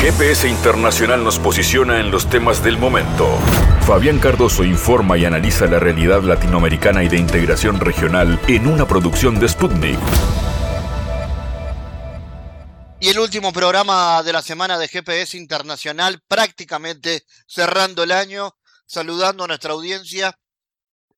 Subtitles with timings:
[0.00, 3.28] GPS Internacional nos posiciona en los temas del momento.
[3.86, 9.38] Fabián Cardoso informa y analiza la realidad latinoamericana y de integración regional en una producción
[9.38, 9.98] de Sputnik.
[12.98, 18.56] Y el último programa de la semana de GPS Internacional, prácticamente cerrando el año,
[18.86, 20.34] saludando a nuestra audiencia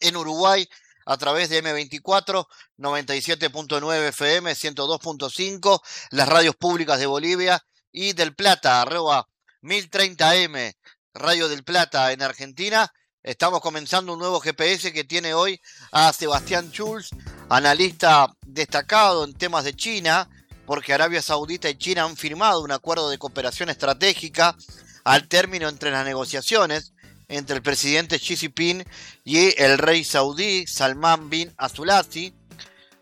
[0.00, 0.68] en Uruguay
[1.06, 5.80] a través de M24, 97.9 FM, 102.5,
[6.10, 9.28] las radios públicas de Bolivia y del Plata, arroba
[9.62, 10.74] 1030M,
[11.14, 12.92] Radio del Plata en Argentina.
[13.22, 15.60] Estamos comenzando un nuevo GPS que tiene hoy
[15.92, 17.10] a Sebastián Schulz,
[17.48, 20.28] analista destacado en temas de China,
[20.66, 24.56] porque Arabia Saudita y China han firmado un acuerdo de cooperación estratégica
[25.04, 26.92] al término entre las negociaciones
[27.28, 28.84] entre el presidente Xi Jinping
[29.24, 32.34] y el rey saudí Salman bin Abdulaziz.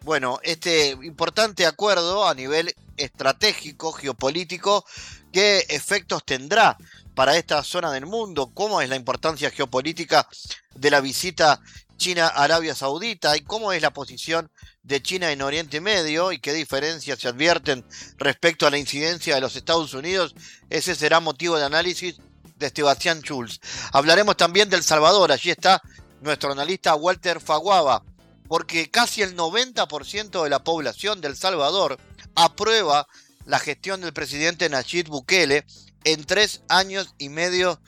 [0.02, 4.84] Bueno, este importante acuerdo a nivel estratégico, geopolítico,
[5.32, 6.76] ¿qué efectos tendrá
[7.14, 8.50] para esta zona del mundo?
[8.54, 10.28] ¿Cómo es la importancia geopolítica
[10.74, 11.60] de la visita
[11.96, 14.50] China-Arabia Saudita y cómo es la posición
[14.82, 17.84] de China en Oriente Medio y qué diferencias se advierten
[18.16, 20.34] respecto a la incidencia de los Estados Unidos.
[20.70, 22.16] Ese será motivo de análisis
[22.56, 23.60] de Sebastián Schulz.
[23.92, 25.30] Hablaremos también del Salvador.
[25.30, 25.82] Allí está
[26.22, 28.02] nuestro analista Walter Faguaba,
[28.48, 31.98] porque casi el 90% de la población del Salvador
[32.34, 33.06] aprueba
[33.44, 35.64] la gestión del presidente Nayib Bukele
[36.04, 37.80] en tres años y medio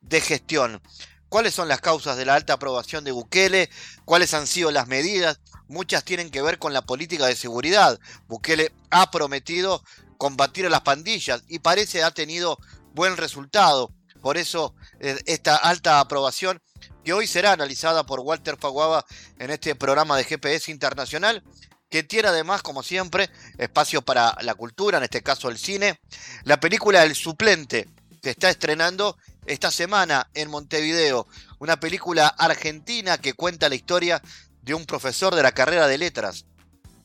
[0.00, 0.82] de gestión.
[1.28, 3.70] ¿Cuáles son las causas de la alta aprobación de Bukele?
[4.04, 5.40] ¿Cuáles han sido las medidas?
[5.68, 8.00] Muchas tienen que ver con la política de seguridad.
[8.26, 9.84] Bukele ha prometido
[10.18, 12.58] combatir a las pandillas y parece ha tenido
[12.94, 13.92] buen resultado.
[14.20, 16.60] Por eso eh, esta alta aprobación
[17.04, 19.06] que hoy será analizada por Walter Faguaba
[19.38, 21.42] en este programa de GPS Internacional,
[21.90, 26.00] que tiene además, como siempre, espacio para la cultura, en este caso el cine.
[26.44, 27.88] La película El Suplente,
[28.22, 31.26] que está estrenando esta semana en Montevideo,
[31.58, 34.22] una película argentina que cuenta la historia
[34.62, 36.46] de un profesor de la carrera de letras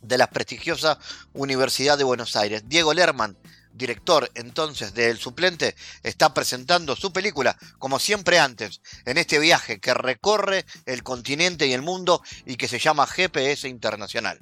[0.03, 0.99] de la prestigiosa
[1.33, 2.63] Universidad de Buenos Aires.
[2.67, 3.37] Diego Lerman,
[3.73, 9.95] director entonces del suplente, está presentando su película, como siempre antes, en este viaje que
[9.95, 14.39] recorre el continente y el mundo y que se llama GPS Internacional.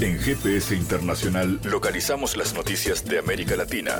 [0.00, 3.96] En GPS Internacional localizamos las noticias de América Latina.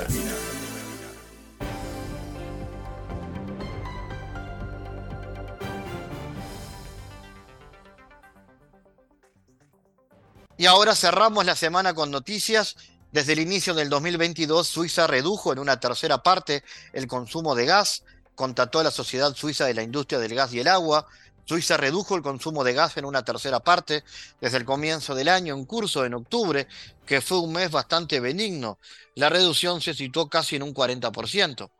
[10.55, 12.77] Y ahora cerramos la semana con noticias.
[13.11, 18.03] Desde el inicio del 2022, Suiza redujo en una tercera parte el consumo de gas,
[18.35, 21.07] contató a la Sociedad Suiza de la Industria del Gas y el Agua.
[21.49, 24.03] Suiza redujo el consumo de gas en una tercera parte
[24.39, 26.67] desde el comienzo del año en curso en octubre,
[27.07, 28.77] que fue un mes bastante benigno.
[29.15, 31.71] La reducción se situó casi en un 40%.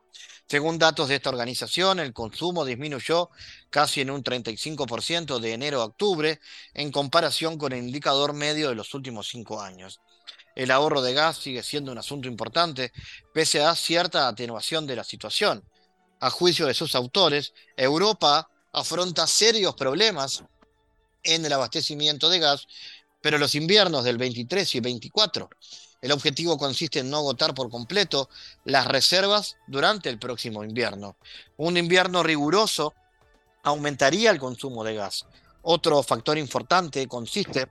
[0.48, 3.30] Según datos de esta organización, el consumo disminuyó
[3.70, 6.40] casi en un 35% de enero a octubre
[6.74, 10.00] en comparación con el indicador medio de los últimos cinco años.
[10.56, 12.90] El ahorro de gas sigue siendo un asunto importante,
[13.32, 15.62] pese a cierta atenuación de la situación.
[16.18, 20.44] A juicio de sus autores, Europa afronta serios problemas
[21.22, 22.66] en el abastecimiento de gas,
[23.20, 25.50] pero los inviernos del 23 y 24
[26.00, 28.30] el objetivo consiste en no agotar por completo
[28.64, 31.16] las reservas durante el próximo invierno.
[31.56, 32.94] Un invierno riguroso
[33.62, 35.26] aumentaría el consumo de gas.
[35.62, 37.68] Otro factor importante consiste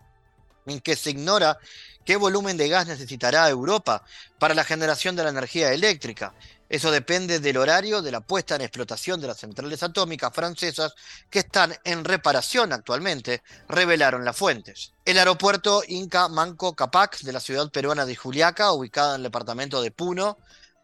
[0.68, 1.58] en que se ignora
[2.06, 4.04] qué volumen de gas necesitará Europa
[4.38, 6.36] para la generación de la energía eléctrica.
[6.70, 10.94] Eso depende del horario de la puesta en explotación de las centrales atómicas francesas
[11.28, 14.94] que están en reparación actualmente, revelaron las fuentes.
[15.04, 19.82] El aeropuerto Inca Manco Capac de la ciudad peruana de Juliaca, ubicada en el departamento
[19.82, 20.38] de Puno,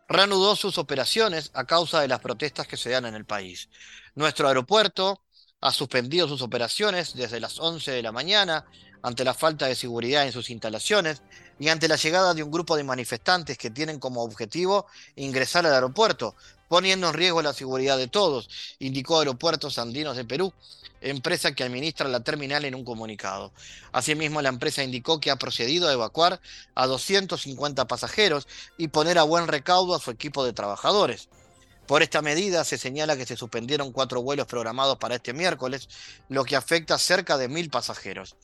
[0.08, 3.70] reanudó sus operaciones a causa de las protestas que se dan en el país.
[4.16, 5.22] Nuestro aeropuerto
[5.62, 8.66] ha suspendido sus operaciones desde las 11 de la mañana
[9.04, 11.22] ante la falta de seguridad en sus instalaciones
[11.60, 15.74] y ante la llegada de un grupo de manifestantes que tienen como objetivo ingresar al
[15.74, 16.36] aeropuerto,
[16.68, 18.50] poniendo en riesgo la seguridad de todos,
[18.80, 20.54] indicó Aeropuertos Andinos de Perú,
[21.02, 23.52] empresa que administra la terminal en un comunicado.
[23.92, 26.42] Asimismo, la empresa indicó que ha procedido a evacuar
[26.74, 28.48] a 250 pasajeros
[28.78, 31.30] y poner a buen recaudo a su equipo de trabajadores.
[31.86, 35.88] Por esta medida se señala que se suspendieron cuatro vuelos programados para este miércoles,
[36.30, 38.36] lo que afecta a cerca de mil pasajeros.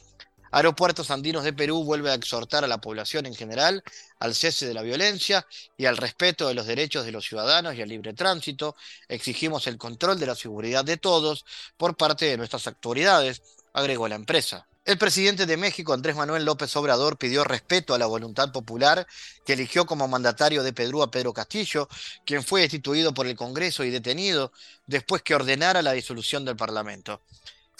[0.52, 3.84] Aeropuertos Andinos de Perú vuelve a exhortar a la población en general
[4.20, 7.82] al cese de la violencia y al respeto de los derechos de los ciudadanos y
[7.82, 8.76] al libre tránsito.
[9.08, 11.46] Exigimos el control de la seguridad de todos
[11.78, 13.42] por parte de nuestras autoridades,
[13.74, 14.68] agregó la empresa.
[14.84, 19.06] El presidente de México, Andrés Manuel López Obrador, pidió respeto a la voluntad popular
[19.46, 21.88] que eligió como mandatario de Perú a Pedro Castillo,
[22.26, 24.52] quien fue destituido por el Congreso y detenido
[24.88, 27.22] después que ordenara la disolución del Parlamento.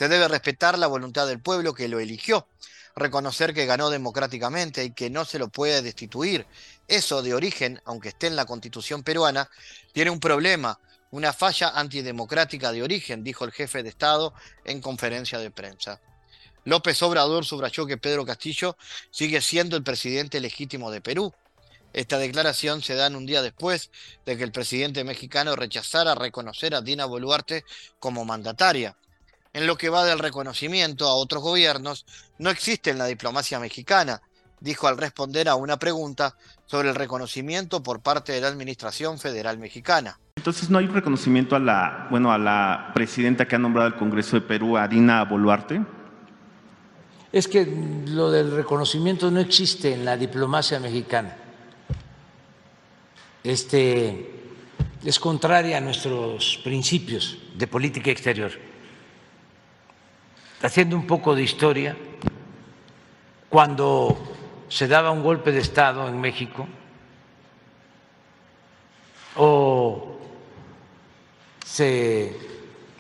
[0.02, 2.48] Se debe respetar la voluntad del pueblo que lo eligió,
[2.96, 6.48] reconocer que ganó democráticamente y que no se lo puede destituir.
[6.88, 9.48] Eso de origen, aunque esté en la constitución peruana,
[9.94, 10.80] tiene un problema,
[11.12, 14.34] una falla antidemocrática de origen, dijo el jefe de Estado
[14.66, 16.02] en conferencia de prensa.
[16.64, 18.78] López Obrador subrayó que Pedro Castillo
[19.12, 21.32] sigue siendo el presidente legítimo de Perú.
[21.94, 23.92] Esta declaración se da un día después
[24.26, 27.66] de que el presidente mexicano rechazara reconocer a Dina Boluarte
[28.00, 28.98] como mandataria.
[29.54, 32.06] En lo que va del reconocimiento a otros gobiernos,
[32.38, 34.22] no existe en la diplomacia mexicana,
[34.60, 39.58] dijo al responder a una pregunta sobre el reconocimiento por parte de la Administración Federal
[39.58, 40.20] Mexicana.
[40.38, 44.38] Entonces no hay reconocimiento a la, bueno, a la presidenta que ha nombrado el Congreso
[44.38, 45.82] de Perú, a Dina Boluarte
[47.32, 47.66] es que
[48.08, 51.36] lo del reconocimiento no existe en la diplomacia mexicana.
[53.44, 54.32] Este
[55.04, 58.52] es contraria a nuestros principios de política exterior.
[60.64, 61.98] Haciendo un poco de historia,
[63.50, 64.18] cuando
[64.70, 66.68] se daba un golpe de Estado en México
[69.36, 70.20] o
[71.66, 72.38] se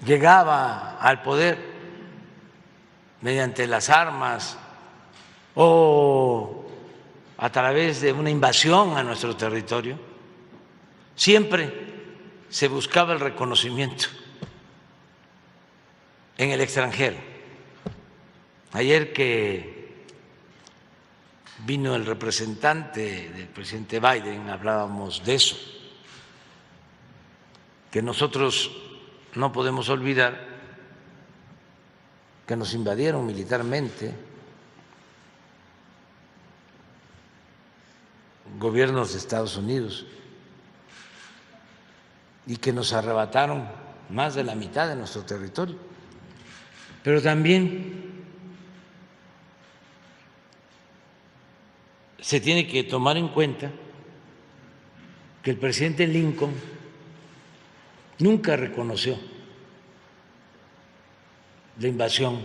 [0.04, 1.58] llegaba al poder
[3.22, 4.58] mediante las armas
[5.54, 6.66] o
[7.38, 10.00] a través de una invasión a nuestro territorio,
[11.16, 11.92] siempre
[12.50, 14.08] se buscaba el reconocimiento
[16.38, 17.31] en el extranjero.
[18.74, 20.06] Ayer que
[21.66, 25.58] vino el representante del presidente Biden, hablábamos de eso,
[27.92, 28.72] que nosotros
[29.36, 30.50] no podemos olvidar
[32.48, 34.14] que nos invadieron militarmente,
[38.58, 40.06] gobiernos de Estados Unidos,
[42.48, 43.68] y que nos arrebataron
[44.10, 45.78] más de la mitad de nuestro territorio.
[47.04, 48.11] Pero también
[52.22, 53.72] se tiene que tomar en cuenta
[55.42, 56.54] que el presidente Lincoln
[58.20, 59.18] nunca reconoció
[61.80, 62.40] la invasión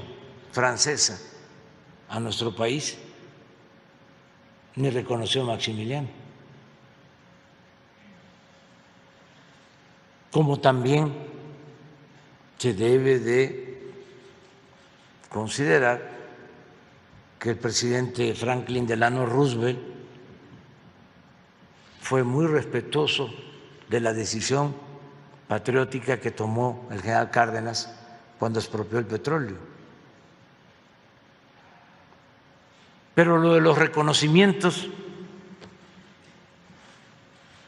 [0.50, 1.20] francesa
[2.08, 2.96] a nuestro país,
[4.76, 6.08] ni reconoció a Maximiliano.
[10.30, 11.12] Como también
[12.56, 13.92] se debe de
[15.28, 16.15] considerar
[17.38, 19.78] que el presidente Franklin Delano Roosevelt
[22.00, 23.32] fue muy respetuoso
[23.88, 24.74] de la decisión
[25.48, 27.94] patriótica que tomó el general Cárdenas
[28.38, 29.56] cuando expropió el petróleo.
[33.14, 34.88] Pero lo de los reconocimientos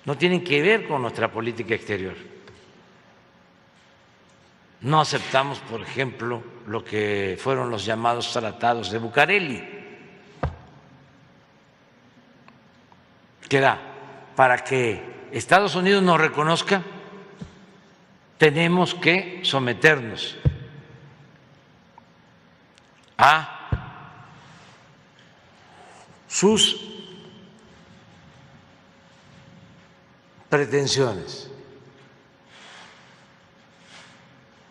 [0.05, 2.15] no tienen que ver con nuestra política exterior.
[4.81, 9.79] No aceptamos, por ejemplo, lo que fueron los llamados tratados de Bucareli,
[13.49, 13.81] que era
[14.37, 16.83] para que Estados Unidos nos reconozca,
[18.37, 20.37] tenemos que someternos
[23.17, 23.59] a
[26.29, 26.89] sus
[30.49, 31.51] pretensiones.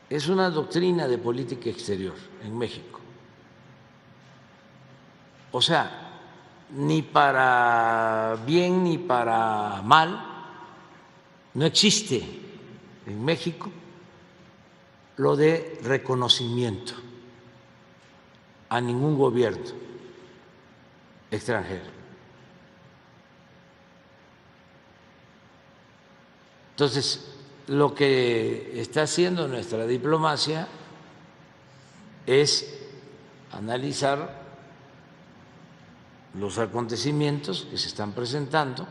[0.09, 2.99] Es una doctrina de política exterior en México.
[5.51, 6.07] O sea,
[6.71, 10.23] ni para bien ni para mal,
[11.53, 12.23] no existe
[13.05, 13.71] en México
[15.17, 16.93] lo de reconocimiento
[18.69, 19.63] a ningún gobierno
[21.31, 21.97] extranjero.
[26.71, 27.36] Entonces,
[27.67, 30.67] lo que está haciendo nuestra diplomacia
[32.25, 32.79] es
[33.51, 34.47] analizar
[36.35, 38.87] los acontecimientos que se están presentando,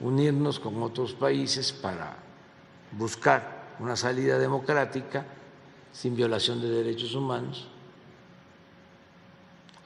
[0.00, 2.16] unirnos con otros países para
[2.92, 5.26] buscar una salida democrática
[5.92, 7.68] sin violación de derechos humanos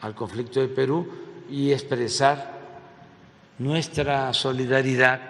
[0.02, 1.08] al conflicto de Perú
[1.48, 2.59] y expresar
[3.60, 5.20] nuestra solidaridad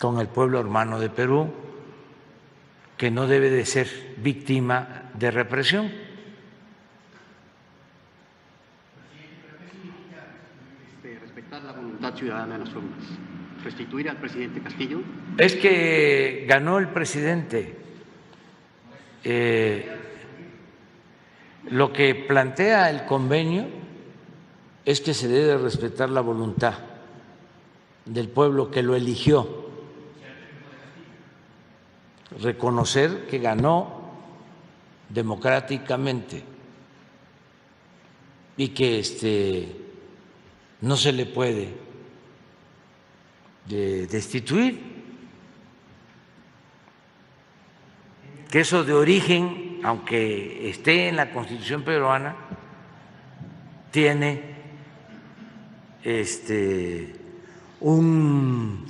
[0.00, 1.52] con el pueblo hermano de Perú,
[2.96, 5.92] que no debe de ser víctima de represión.
[10.96, 13.04] Este, respetar la voluntad ciudadana de las urnas
[13.62, 15.00] restituir al presidente Castillo?
[15.38, 17.78] Es que ganó el presidente.
[19.24, 19.90] eh,
[21.70, 23.66] lo que plantea el convenio
[24.84, 26.93] es que se debe respetar la voluntad
[28.04, 29.64] del pueblo que lo eligió,
[32.40, 34.04] reconocer que ganó
[35.08, 36.42] democráticamente
[38.56, 39.76] y que este
[40.80, 41.72] no se le puede
[43.66, 44.94] destituir,
[48.50, 52.36] que eso de origen, aunque esté en la Constitución peruana,
[53.90, 54.54] tiene
[56.02, 57.23] este
[57.84, 58.82] un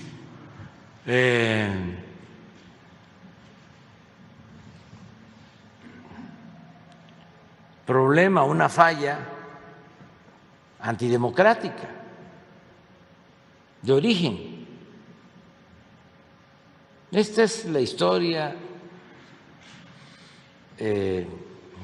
[1.05, 1.69] eh,
[7.85, 9.19] problema, una falla
[10.79, 11.91] antidemocrática
[13.83, 14.65] de origen.
[17.11, 18.55] Esta es la historia
[20.79, 21.27] eh,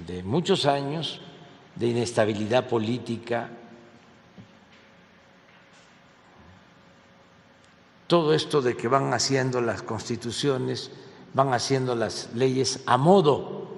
[0.07, 1.21] de muchos años
[1.75, 3.51] de inestabilidad política,
[8.11, 10.91] todo esto de que van haciendo las constituciones,
[11.33, 13.69] van haciendo las leyes a modo.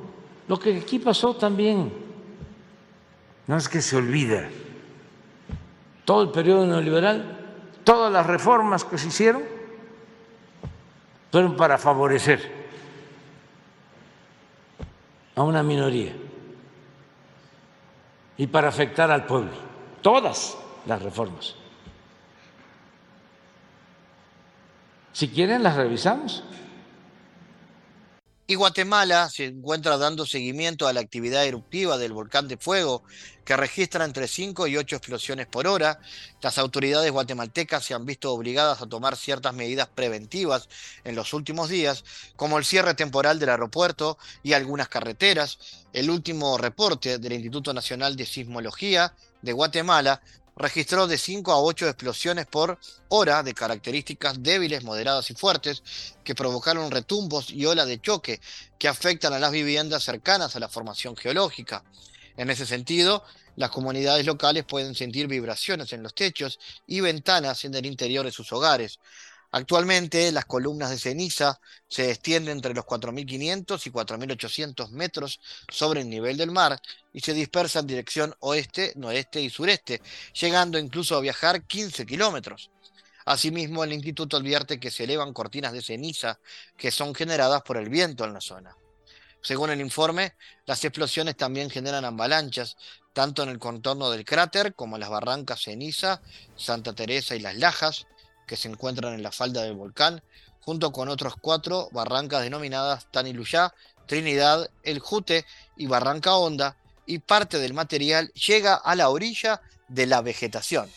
[0.49, 1.93] Lo que aquí pasó también,
[3.47, 4.49] no es que se olvida,
[6.07, 7.41] todo el periodo neoliberal,
[7.85, 9.43] todas las reformas que se hicieron
[11.31, 12.71] fueron para favorecer
[15.35, 16.15] a una minoría
[18.39, 19.53] y para afectar al pueblo,
[20.01, 21.55] todas las reformas.
[25.13, 26.43] Si quieren, las revisamos.
[28.47, 33.03] Y Guatemala se encuentra dando seguimiento a la actividad eruptiva del volcán de fuego,
[33.45, 36.01] que registra entre 5 y 8 explosiones por hora.
[36.43, 40.69] Las autoridades guatemaltecas se han visto obligadas a tomar ciertas medidas preventivas
[41.05, 42.05] en los últimos días,
[42.37, 45.59] como el cierre temporal del aeropuerto y algunas carreteras.
[45.93, 50.21] El último reporte del Instituto Nacional de Sismología de Guatemala
[50.57, 52.79] registró de 5 a 8 explosiones por
[53.09, 55.83] hora de características débiles, moderadas y fuertes
[56.25, 58.41] que provocaron retumbos y olas de choque
[58.79, 61.85] que afectan a las viviendas cercanas a la formación geológica.
[62.37, 63.25] En ese sentido,
[63.57, 68.33] las comunidades locales pueden sentir vibraciones en los techos y ventanas en el interior de
[68.33, 68.99] sus hogares,
[69.55, 76.09] Actualmente las columnas de ceniza se extienden entre los 4.500 y 4.800 metros sobre el
[76.09, 76.81] nivel del mar
[77.13, 80.01] y se dispersan en dirección oeste, noreste y sureste,
[80.41, 82.71] llegando incluso a viajar 15 kilómetros.
[83.27, 86.41] Asimismo, el instituto advierte que se elevan cortinas de ceniza
[86.79, 88.75] que son generadas por el viento en la zona.
[89.43, 92.77] Según el informe, las explosiones también generan avalanchas,
[93.13, 96.23] tanto en el contorno del cráter como en las barrancas Ceniza,
[96.57, 98.07] Santa Teresa y Las Lajas,
[98.47, 100.23] que se encuentran en la falda del volcán,
[100.61, 103.75] junto con otros cuatro barrancas denominadas Taniluyá,
[104.07, 105.45] Trinidad, El Jute
[105.77, 110.89] y Barranca Honda, y parte del material llega a la orilla de la vegetación.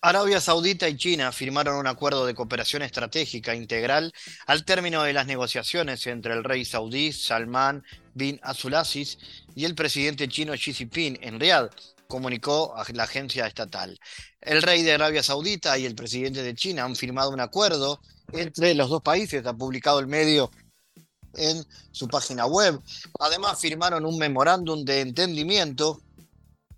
[0.00, 4.14] Arabia Saudita y China firmaron un acuerdo de cooperación estratégica integral
[4.46, 9.18] al término de las negociaciones entre el rey saudí Salman bin Abdulaziz
[9.56, 11.70] y el presidente chino Xi Jinping en Riyadh
[12.08, 13.98] comunicó a la agencia estatal.
[14.40, 18.00] El rey de Arabia Saudita y el presidente de China han firmado un acuerdo
[18.32, 20.50] entre los dos países, ha publicado el medio
[21.34, 22.80] en su página web.
[23.20, 26.00] Además, firmaron un memorándum de entendimiento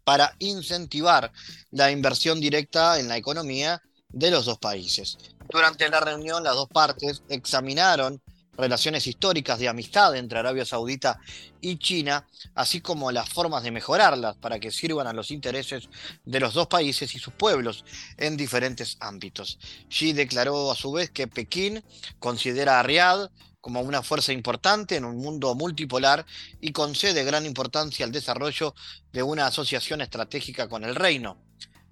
[0.04, 1.32] para incentivar
[1.70, 5.16] la inversión directa en la economía de los dos países.
[5.48, 8.20] Durante la reunión, las dos partes examinaron
[8.56, 11.18] relaciones históricas de amistad entre Arabia Saudita
[11.60, 15.88] y China, así como las formas de mejorarlas para que sirvan a los intereses
[16.24, 17.84] de los dos países y sus pueblos
[18.16, 19.58] en diferentes ámbitos.
[19.88, 21.82] Xi declaró a su vez que Pekín
[22.18, 23.30] considera a Riad
[23.60, 26.24] como una fuerza importante en un mundo multipolar
[26.60, 28.74] y concede gran importancia al desarrollo
[29.12, 31.49] de una asociación estratégica con el reino.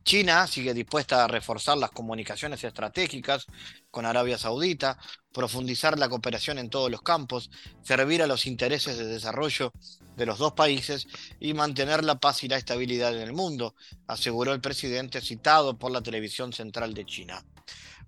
[0.09, 3.45] China sigue dispuesta a reforzar las comunicaciones estratégicas
[3.91, 4.97] con Arabia Saudita,
[5.35, 7.50] profundizar la cooperación en todos los campos,
[7.83, 9.71] servir a los intereses de desarrollo
[10.17, 11.07] de los dos países
[11.38, 13.75] y mantener la paz y la estabilidad en el mundo,
[14.07, 17.45] aseguró el presidente citado por la televisión central de China.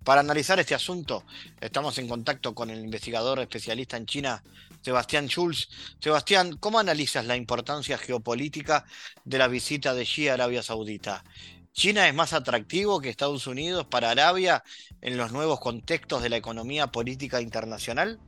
[0.03, 1.25] Para analizar este asunto,
[1.61, 4.43] estamos en contacto con el investigador especialista en China,
[4.81, 5.69] Sebastián Schulz.
[6.01, 8.87] Sebastián, ¿cómo analizas la importancia geopolítica
[9.23, 11.23] de la visita de Xi a Arabia Saudita?
[11.73, 14.63] China es más atractivo que Estados Unidos para Arabia
[15.01, 18.19] en los nuevos contextos de la economía política internacional?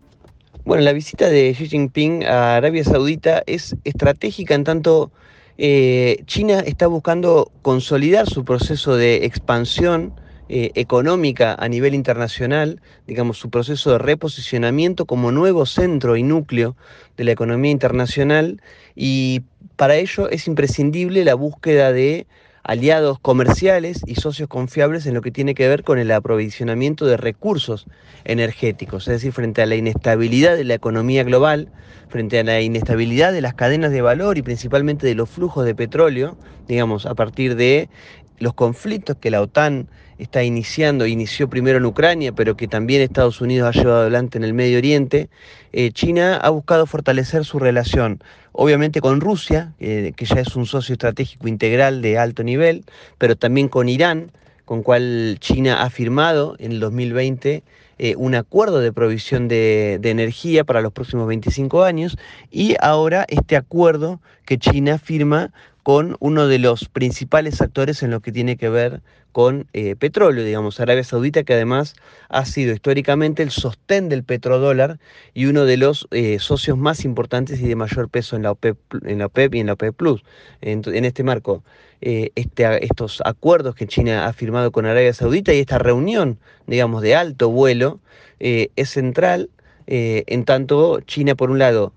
[0.65, 5.11] Bueno, la visita de Xi Jinping a Arabia Saudita es estratégica en tanto
[5.59, 10.15] eh, China está buscando consolidar su proceso de expansión
[10.49, 16.77] eh, económica a nivel internacional, digamos, su proceso de reposicionamiento como nuevo centro y núcleo
[17.17, 18.61] de la economía internacional
[18.95, 19.43] y
[19.77, 22.27] para ello es imprescindible la búsqueda de
[22.63, 27.17] aliados comerciales y socios confiables en lo que tiene que ver con el aprovisionamiento de
[27.17, 27.87] recursos
[28.25, 31.69] energéticos, es decir, frente a la inestabilidad de la economía global,
[32.09, 35.75] frente a la inestabilidad de las cadenas de valor y principalmente de los flujos de
[35.75, 36.37] petróleo,
[36.69, 37.89] digamos, a partir de
[38.39, 39.89] los conflictos que la OTAN
[40.19, 44.45] está iniciando, inició primero en Ucrania, pero que también Estados Unidos ha llevado adelante en
[44.45, 45.29] el Medio Oriente,
[45.73, 50.93] eh, China ha buscado fortalecer su relación, obviamente con Rusia, que ya es un socio
[50.93, 52.85] estratégico integral de alto nivel,
[53.19, 54.31] pero también con Irán,
[54.65, 57.63] con cual China ha firmado en el 2020
[57.99, 62.17] eh, un acuerdo de provisión de, energía para los próximos 25 años
[62.51, 65.53] y ahora este acuerdo que China firma
[65.83, 70.45] con uno de los principales actores en lo que tiene que ver con eh, petróleo,
[70.45, 71.95] digamos, Arabia Saudita, que además
[72.29, 75.01] ha sido históricamente el sostén del petrodólar
[75.35, 78.79] y uno de los eh, socios más importantes y de mayor peso en la OPEP,
[79.07, 80.23] en la OPEP y en la OPEP Plus.
[80.61, 81.65] En, en este marco,
[82.03, 87.03] eh, este, estos acuerdos que China ha firmado con Arabia Saudita y esta reunión, digamos,
[87.03, 88.01] de alto vuelo,
[88.39, 89.51] es central,
[89.87, 91.93] en tanto China, por un lado,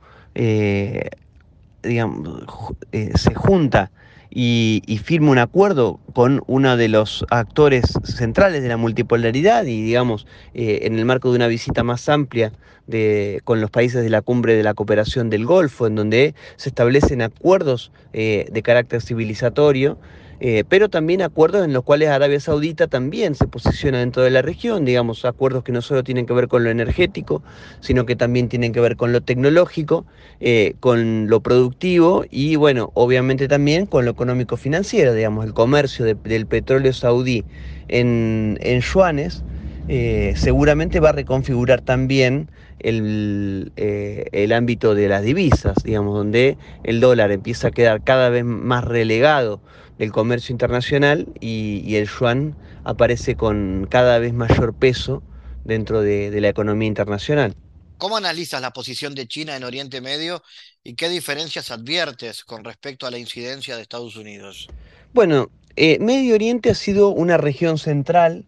[1.85, 2.43] digamos,
[2.91, 3.91] se junta
[4.37, 10.27] y, firma un acuerdo con uno de los actores centrales de la multipolaridad y, digamos,
[10.53, 12.51] eh, en el marco de una visita más amplia
[12.85, 16.69] de, con los países de la cumbre de la cooperación del Golfo, en donde se
[16.69, 19.97] establecen acuerdos eh, de carácter civilizatorio
[20.39, 24.41] eh, pero también acuerdos en los cuales Arabia Saudita también se posiciona dentro de la
[24.41, 27.41] región, digamos, acuerdos que no solo tienen que ver con lo energético,
[27.79, 30.05] sino que también tienen que ver con lo tecnológico,
[30.41, 36.45] eh, con lo productivo y, bueno, obviamente también con lo económico-financiero, digamos, el comercio del
[36.45, 37.45] petróleo saudí
[37.87, 39.43] en, en yuanes.
[39.87, 42.49] Eh, seguramente va a reconfigurar también
[42.79, 48.43] el, el, ámbito de las divisas, digamos, donde el dólar empieza a quedar cada vez
[48.43, 49.61] más relegado
[49.97, 55.23] del comercio internacional y, el yuan aparece con cada vez mayor peso
[55.63, 57.55] dentro de, de la economía internacional.
[57.97, 60.43] ¿Cómo analizas la posición de China en Oriente Medio
[60.83, 64.67] y qué diferencias adviertes con respecto a la incidencia de Estados Unidos?
[65.13, 68.45] Bueno, eh, Medio Oriente ha sido una región central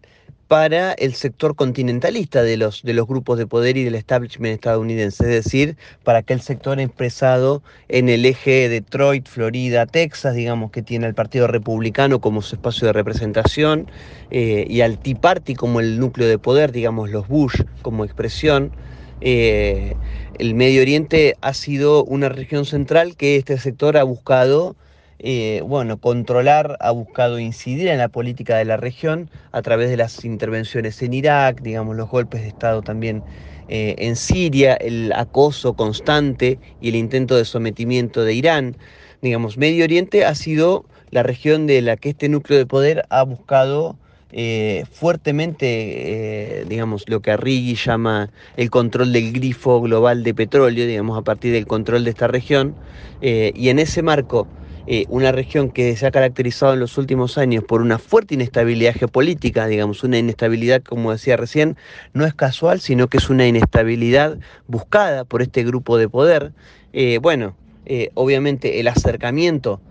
[0.47, 5.23] para el sector continentalista de los, de los grupos de poder y del establishment estadounidense,
[5.23, 11.05] es decir, para aquel sector expresado en el eje Detroit, Florida, Texas, digamos, que tiene
[11.05, 13.91] al Partido Republicano como su espacio de representación
[14.31, 18.71] eh, y al Tea Party como el núcleo de poder, digamos, los Bush como expresión.
[19.19, 19.95] Eh,
[20.37, 24.75] el Medio Oriente ha sido una región central que este sector ha buscado
[25.19, 29.97] eh, bueno, controlar, ha buscado incidir en la política de la región a través de
[29.97, 33.23] las intervenciones en Irak, digamos, los golpes de Estado también
[33.67, 38.77] eh, en Siria, el acoso constante y el intento de sometimiento de Irán.
[39.23, 43.23] Digamos, Medio Oriente ha sido la región de la que este núcleo de poder ha
[43.23, 43.97] buscado
[44.31, 51.17] eh, fuertemente, digamos, lo que Arrighi llama el control del grifo global de petróleo, digamos,
[51.17, 52.75] a partir del control de esta región.
[53.19, 54.47] y en ese marco,
[54.89, 58.93] eh, una región que se ha caracterizado en los últimos años por una fuerte inestabilidad
[58.93, 61.75] geopolítica, digamos, una inestabilidad, como decía recién,
[62.13, 66.53] no es casual, sino que es una inestabilidad buscada por este grupo de poder.
[66.93, 69.81] Eh, bueno, eh, obviamente el acercamiento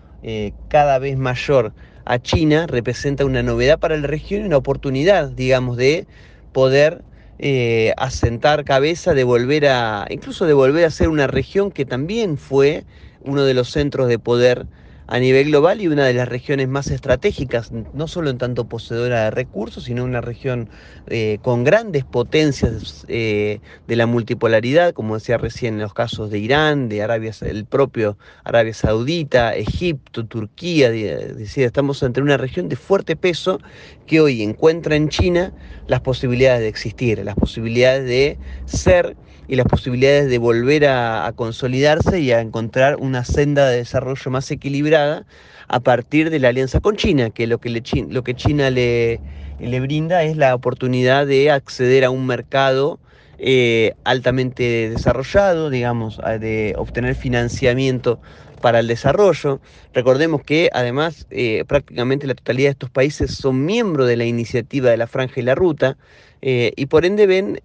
[0.67, 1.71] cada vez mayor
[2.03, 6.05] a China representa una novedad para la región y una oportunidad, digamos, de
[6.51, 7.03] poder
[7.95, 12.83] asentar cabeza, de volver a, incluso de volver a ser una región que también fue
[13.21, 14.65] uno de los centros de poder
[15.07, 19.23] a nivel global y una de las regiones más estratégicas, no solo en tanto poseedora
[19.25, 20.69] de recursos, sino una región
[21.07, 26.39] eh, con grandes potencias eh, de la multipolaridad, como decía recién en los casos de
[26.39, 32.75] Irán, de Arabia, el propio Arabia Saudita, Egipto, Turquía, decir, estamos ante una región de
[32.75, 33.59] fuerte peso
[34.05, 35.53] que hoy encuentra en China
[35.87, 39.15] las posibilidades de existir, las posibilidades de ser
[39.47, 44.49] y las posibilidades de volver a, consolidarse y a encontrar una senda de desarrollo más
[44.51, 45.25] equilibrada
[45.67, 47.69] a partir de la alianza con China, que lo que,
[48.09, 49.19] lo que China le,
[49.59, 52.99] le, brinda es la oportunidad de acceder a un mercado
[53.39, 58.19] eh, altamente desarrollado, digamos, de obtener financiamiento
[58.61, 59.61] para el desarrollo.
[59.93, 64.89] Recordemos que además eh, prácticamente la totalidad de estos países son miembros de la iniciativa
[64.89, 65.97] de la Franja y la Ruta
[66.41, 67.59] eh, y por ende ven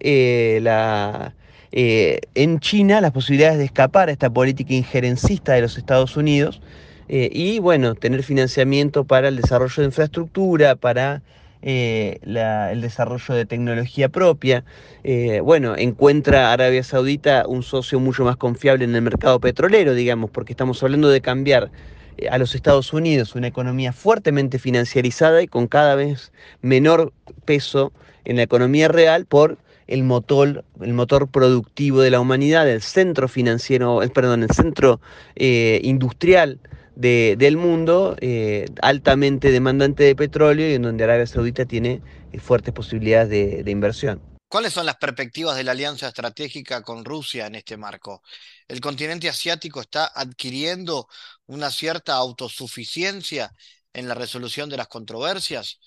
[0.63, 1.33] la,
[1.75, 6.61] eh, en China las posibilidades de escapar a esta política injerencista de los Estados Unidos
[7.09, 11.23] eh, y bueno, tener financiamiento para el desarrollo de infraestructura, para
[11.63, 14.63] eh, el desarrollo de tecnología propia.
[15.41, 20.53] Bueno, encuentra Arabia Saudita un socio mucho más confiable en el mercado petrolero, digamos, porque
[20.53, 21.71] estamos hablando de cambiar
[22.29, 26.31] a los Estados Unidos una economía fuertemente financiarizada y con cada vez
[26.61, 27.11] menor
[27.45, 27.91] peso
[28.25, 29.57] en la economía real por
[29.87, 35.01] el motor, el motor productivo de la humanidad, el centro financiero, perdón, el centro
[35.35, 36.59] industrial
[36.95, 42.73] del mundo, eh, altamente demandante de petróleo y en donde Arabia Saudita tiene eh, fuertes
[42.73, 44.21] posibilidades de, de inversión.
[44.47, 48.21] ¿Cuáles son las perspectivas de la alianza estratégica con Rusia en este marco?
[48.67, 51.07] ¿El continente asiático está adquiriendo
[51.47, 53.51] una cierta autosuficiencia
[53.93, 55.79] en la resolución de las controversias?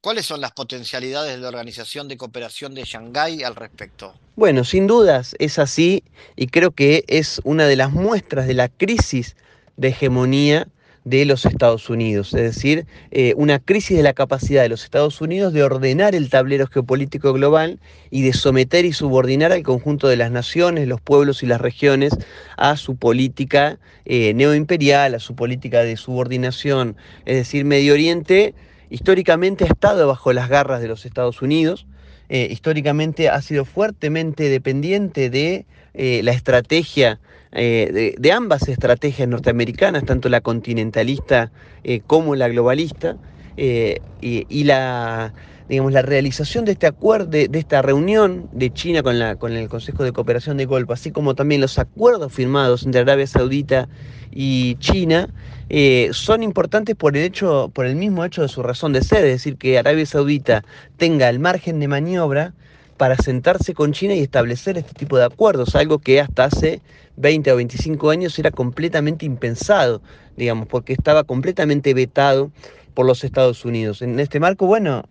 [0.00, 4.14] ¿Cuáles son las potencialidades de la Organización de Cooperación de Shanghái al respecto?
[4.36, 6.04] Bueno, sin dudas es así
[6.36, 9.34] y creo que es una de las muestras de la crisis
[9.76, 10.68] de hegemonía
[11.06, 15.20] de los Estados Unidos, es decir, eh, una crisis de la capacidad de los Estados
[15.20, 17.78] Unidos de ordenar el tablero geopolítico global
[18.10, 22.12] y de someter y subordinar al conjunto de las naciones, los pueblos y las regiones
[22.56, 26.96] a su política eh, neoimperial, a su política de subordinación.
[27.24, 28.54] Es decir, Medio Oriente
[28.90, 31.86] históricamente ha estado bajo las garras de los Estados Unidos,
[32.28, 37.18] eh, históricamente ha sido fuertemente dependiente de la estrategia
[37.58, 41.50] eh, de, ambas estrategias norteamericanas, tanto la continentalista
[41.84, 43.16] eh, como la globalista,
[43.56, 45.32] eh, y, la,
[45.68, 49.68] digamos, la realización de este acuerdo, de, esta reunión de China con, la, con el
[49.68, 53.88] Consejo de Cooperación de Golfo, así como también los acuerdos firmados entre Arabia Saudita
[54.30, 55.28] y China,
[56.12, 59.32] son importantes por el hecho, por el mismo hecho de su razón de ser, es
[59.32, 60.64] decir, que Arabia Saudita
[60.96, 62.54] tenga el margen de maniobra
[62.96, 66.80] para sentarse con China y establecer este tipo de acuerdos, algo que hasta hace
[67.16, 70.00] 20 o 25 años era completamente impensado,
[70.36, 72.50] digamos, porque estaba completamente vetado
[72.94, 74.00] por los Estados Unidos.
[74.02, 75.04] En este marco, bueno,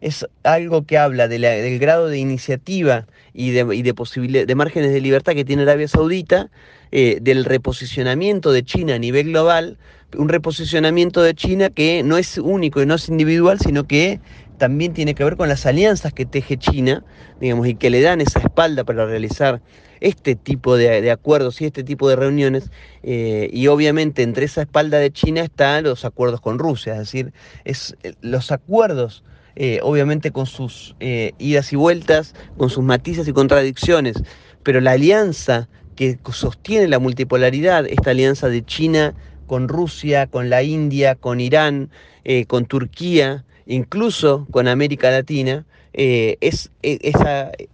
[0.00, 5.00] es algo que habla del grado de iniciativa y de, y de, de márgenes de
[5.00, 6.50] libertad que tiene Arabia Saudita,
[6.92, 9.78] eh, del reposicionamiento de China a nivel global,
[10.16, 14.20] un reposicionamiento de China que no es único y no es individual, sino que
[14.58, 17.04] también tiene que ver con las alianzas que teje China,
[17.40, 19.62] digamos, y que le dan esa espalda para realizar
[20.00, 22.70] este tipo de, acuerdos y este tipo de reuniones.
[23.02, 27.32] Eh, y obviamente entre esa espalda de China están los acuerdos con Rusia, es decir,
[27.64, 29.22] es, eh, los acuerdos,
[29.56, 34.22] eh, obviamente con sus idas y vueltas, con sus matices y contradicciones,
[34.62, 39.14] pero la alianza que sostiene la multipolaridad, esta alianza de China
[39.46, 41.90] con Rusia, con la India, con Irán,
[42.46, 47.12] con Turquía, incluso con América Latina, eh, es, e,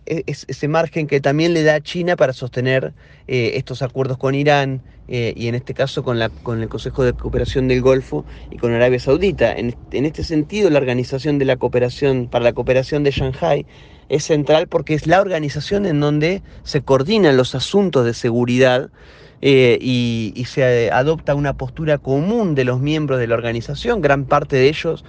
[0.06, 2.94] e, ese margen que también le da China para sostener
[3.28, 7.04] eh, estos acuerdos con Irán eh, y en este caso con, la, con el Consejo
[7.04, 9.52] de Cooperación del Golfo y con Arabia Saudita.
[9.52, 13.66] En, este sentido, la Organización de la Cooperación para la Cooperación de Shanghai
[14.08, 18.90] es central porque es la organización en donde se coordinan los asuntos de seguridad
[19.40, 24.56] y, y, se adopta una postura común de los miembros de la organización, gran parte
[24.56, 25.04] de ellos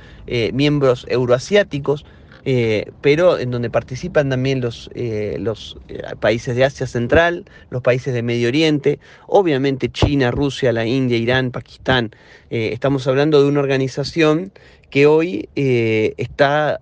[0.51, 2.05] miembros euroasiáticos,
[2.49, 7.81] eh, pero en donde participan también los, eh, los eh, países de Asia Central, los
[7.81, 12.11] países de Medio Oriente, obviamente China, Rusia, la India, Irán, Pakistán.
[12.49, 14.53] estamos hablando de una organización
[14.89, 16.79] que hoy está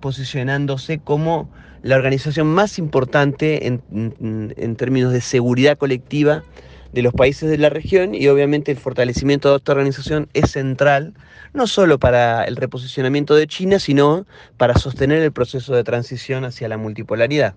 [0.00, 1.48] posicionándose como
[1.82, 6.44] la organización más importante en términos de seguridad colectiva
[6.92, 11.14] de los países de la región y obviamente el fortalecimiento de esta organización es central
[11.52, 14.26] no solo para el reposicionamiento de China, sino
[14.56, 17.54] para sostener el proceso de transición hacia la multipolaridad.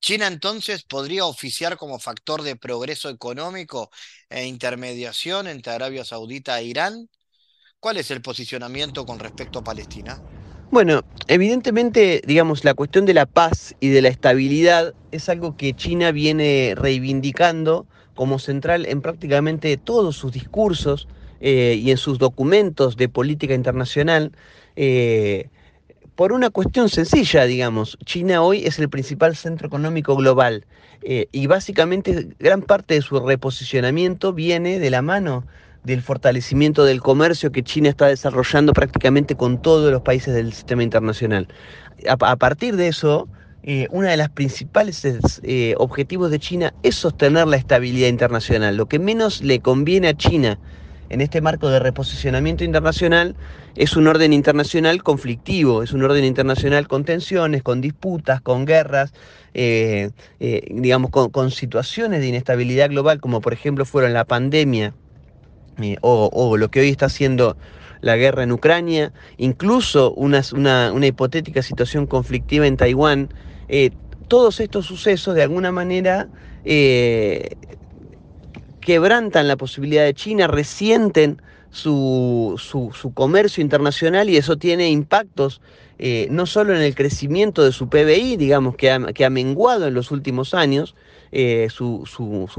[0.00, 3.90] China entonces podría oficiar como factor de progreso económico
[4.30, 7.10] e intermediación entre Arabia Saudita e Irán.
[7.78, 10.39] ¿Cuál es el posicionamiento con respecto a Palestina?
[10.70, 15.74] Bueno, evidentemente, digamos, la cuestión de la paz y de la estabilidad es algo que
[15.74, 21.08] China viene reivindicando como central en prácticamente todos sus discursos,
[21.40, 24.30] eh, y en sus documentos de política internacional,
[24.76, 25.48] eh,
[26.14, 27.98] por una cuestión sencilla, digamos.
[28.04, 30.66] China hoy es el principal centro económico global
[31.02, 35.46] eh, y básicamente gran parte de su reposicionamiento viene de la mano
[35.84, 40.82] del fortalecimiento del comercio que China está desarrollando prácticamente con todos los países del sistema
[40.82, 41.48] internacional.
[42.08, 43.28] A, partir de eso,
[43.90, 45.40] uno de los principales
[45.76, 48.76] objetivos de China es sostener la estabilidad internacional.
[48.76, 50.58] Lo que menos le conviene a China
[51.10, 53.34] en este marco de reposicionamiento internacional
[53.76, 59.12] es un orden internacional conflictivo, es un orden internacional con tensiones, con disputas, con guerras,
[59.52, 64.94] eh, eh, digamos, con, situaciones de inestabilidad global, como por ejemplo fueron la pandemia
[66.00, 67.56] o, lo que hoy está haciendo
[68.00, 73.28] la guerra en Ucrania, incluso una, una, hipotética situación conflictiva en Taiwán,
[73.68, 73.90] eh,
[74.28, 76.28] todos estos sucesos de alguna manera
[76.64, 77.56] eh,
[78.80, 85.60] quebrantan la posibilidad de China, resienten su, su, comercio internacional y eso tiene impactos
[86.02, 90.10] eh, no solo en el crecimiento de su PBI, digamos, que ha, menguado en los
[90.10, 90.94] últimos años,
[91.30, 92.08] eh, su,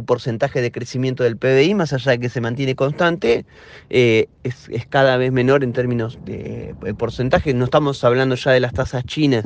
[0.06, 3.46] porcentaje de crecimiento del PBI, más allá de que se mantiene constante,
[3.90, 7.52] eh, es, cada vez menor en términos de, porcentaje.
[7.56, 9.44] No estamos hablando ya de las tasas chinas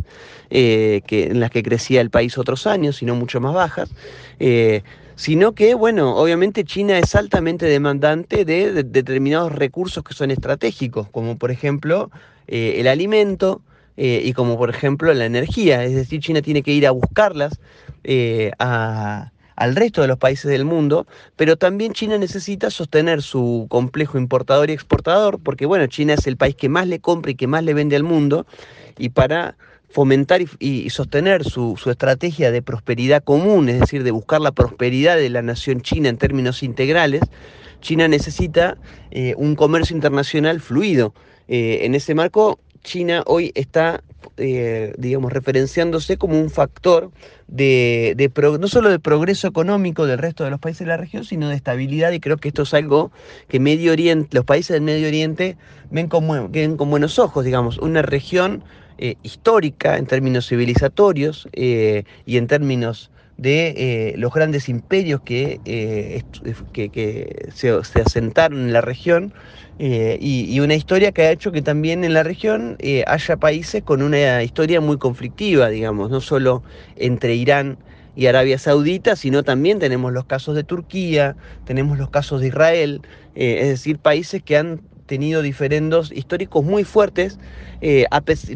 [0.49, 3.89] que, en las que crecía el país otros años, sino mucho más bajas
[5.17, 11.37] sino que, bueno, obviamente China es altamente demandante de, determinados recursos que son estratégicos, como
[11.37, 12.11] por ejemplo
[12.47, 13.61] el alimento
[13.97, 17.59] eh, y como por ejemplo la energía, es decir, China tiene que ir a buscarlas
[18.03, 24.17] eh, al resto de los países del mundo, pero también China necesita sostener su complejo
[24.17, 27.47] importador y exportador, porque bueno, China es el país que más le compra y que
[27.47, 28.45] más le vende al mundo,
[28.97, 29.55] y para
[29.89, 35.29] fomentar y, sostener su, estrategia de prosperidad común, es decir, de buscar la prosperidad de
[35.29, 37.21] la nación china en términos integrales,
[37.79, 38.77] China necesita
[39.11, 41.13] eh, un comercio internacional fluido.
[41.47, 44.01] En ese marco, China hoy está,
[44.37, 47.11] eh, digamos, referenciándose como un factor
[47.47, 51.49] de, no solo de progreso económico del resto de los países de la región, sino
[51.49, 53.11] de estabilidad, y creo que esto es algo
[53.49, 55.57] que Medio Oriente, los países del Medio Oriente
[55.91, 56.07] ven
[56.49, 58.63] ven con buenos ojos, digamos, una región
[58.97, 65.59] eh, histórica en términos civilizatorios eh, y en términos de eh, los grandes imperios que,
[66.73, 67.69] que, se,
[67.99, 69.33] asentaron en la región
[69.77, 74.41] y, una historia que ha hecho que también en la región haya países con una
[74.41, 76.63] historia muy conflictiva, digamos, no solo
[76.95, 77.77] entre Irán
[78.15, 83.01] y Arabia Saudita, sino también tenemos los casos de Turquía, tenemos los casos de Israel,
[83.35, 87.37] es decir, países que han tenido diferendos históricos muy fuertes,
[87.81, 88.05] eh,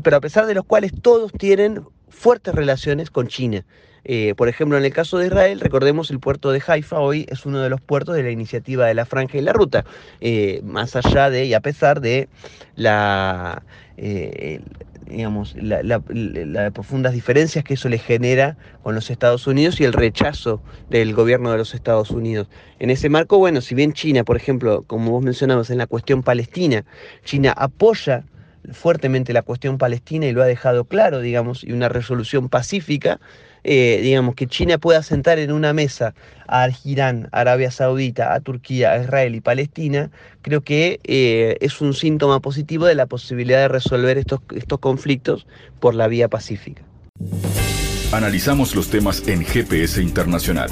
[0.04, 3.66] pero a pesar de los cuales todos tienen fuertes relaciones con China.
[4.06, 7.46] Eh, por ejemplo, en el caso de Israel, recordemos el puerto de Haifa hoy es
[7.46, 9.86] uno de los puertos de la iniciativa de la Franja y la Ruta,
[10.22, 12.30] eh, más allá de y a pesar de
[12.76, 13.62] la,
[15.10, 20.62] digamos, las profundas diferencias que eso le genera con los Estados Unidos y el rechazo
[20.90, 22.48] del gobierno de los Estados Unidos.
[22.80, 26.24] En ese marco, bueno, si bien China, por ejemplo, como vos mencionabas en la cuestión
[26.24, 26.86] palestina,
[27.26, 28.24] China apoya
[28.72, 33.20] fuertemente la cuestión palestina y lo ha dejado claro, digamos, y una resolución pacífica,
[33.64, 36.14] eh, digamos, que China pueda sentar en una mesa
[36.48, 41.94] a Irán, Arabia Saudita, a Turquía, a Israel y Palestina, creo que eh, es un
[41.94, 45.46] síntoma positivo de la posibilidad de resolver estos, estos conflictos
[45.80, 46.84] por la vía pacífica.
[48.12, 50.70] Analizamos los temas en GPS Internacional.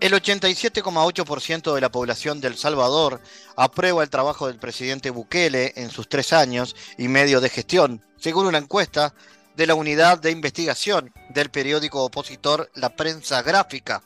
[0.00, 3.20] El 87,8% de la población de El Salvador
[3.56, 8.46] aprueba el trabajo del presidente Bukele en sus tres años y medio de gestión, según
[8.46, 9.12] una encuesta
[9.56, 14.04] de la unidad de investigación del periódico opositor La Prensa Gráfica.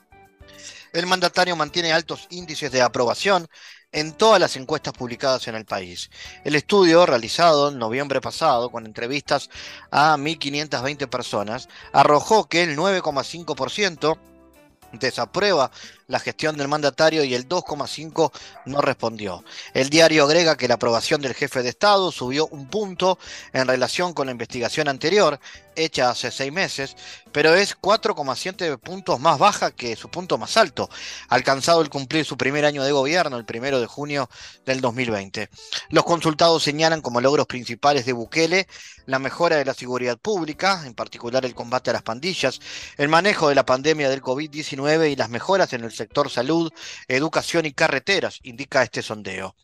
[0.93, 3.47] El mandatario mantiene altos índices de aprobación
[3.91, 6.09] en todas las encuestas publicadas en el país.
[6.43, 9.51] El estudio, realizado en noviembre pasado con entrevistas
[9.91, 14.32] a 1.520 personas, arrojó que el 9,5%
[14.99, 15.71] desaprueba
[16.07, 18.31] la gestión del mandatario y el 2,5
[18.65, 19.43] no respondió.
[19.73, 23.17] El diario agrega que la aprobación del jefe de Estado subió un punto
[23.53, 25.39] en relación con la investigación anterior,
[25.75, 26.95] hecha hace seis meses,
[27.31, 30.89] pero es 4,7 puntos más baja que su punto más alto,
[31.29, 34.29] alcanzado el cumplir su primer año de gobierno, el primero de junio
[34.65, 35.49] del 2020.
[35.89, 38.67] Los consultados señalan como logros principales de Bukele
[39.05, 42.59] la mejora de la seguridad pública, en particular el combate a las pandillas,
[42.97, 45.91] el manejo de la pandemia del COVID-19 y las mejoras en el
[46.29, 46.71] salud,
[47.07, 49.55] educación y carreteras, indica este sondeo.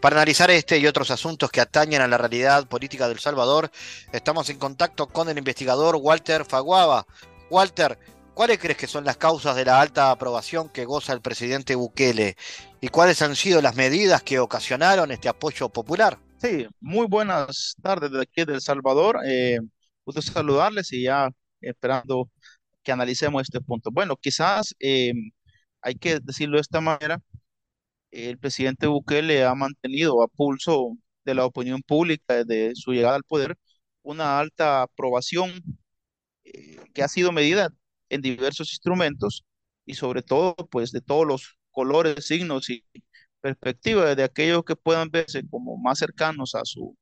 [0.00, 3.70] Para analizar este y otros asuntos que atañen a la realidad política del Salvador,
[4.12, 7.06] estamos en contacto con el investigador Walter Faguaba.
[7.50, 7.98] Walter,
[8.34, 12.36] ¿cuáles crees que son las causas de la alta aprobación que goza el presidente Bukele?
[12.80, 16.18] ¿Y cuáles han sido las medidas que ocasionaron este apoyo popular?
[16.38, 19.18] Sí, muy buenas tardes de aquí de El Salvador.
[19.26, 19.58] Eh,
[20.06, 21.28] gusto saludarles y ya
[21.60, 22.30] esperando
[22.82, 23.90] que analicemos este punto.
[23.90, 25.12] Bueno, quizás eh,
[25.82, 27.22] hay que decirlo de esta manera,
[28.10, 33.24] el presidente Bukele ha mantenido a pulso de la opinión pública desde su llegada al
[33.24, 33.56] poder
[34.02, 35.62] una alta aprobación
[36.44, 37.70] eh, que ha sido medida
[38.08, 39.44] en diversos instrumentos
[39.86, 42.84] y sobre todo pues de todos los colores, signos y
[43.40, 46.96] perspectivas de aquellos que puedan verse como más cercanos a su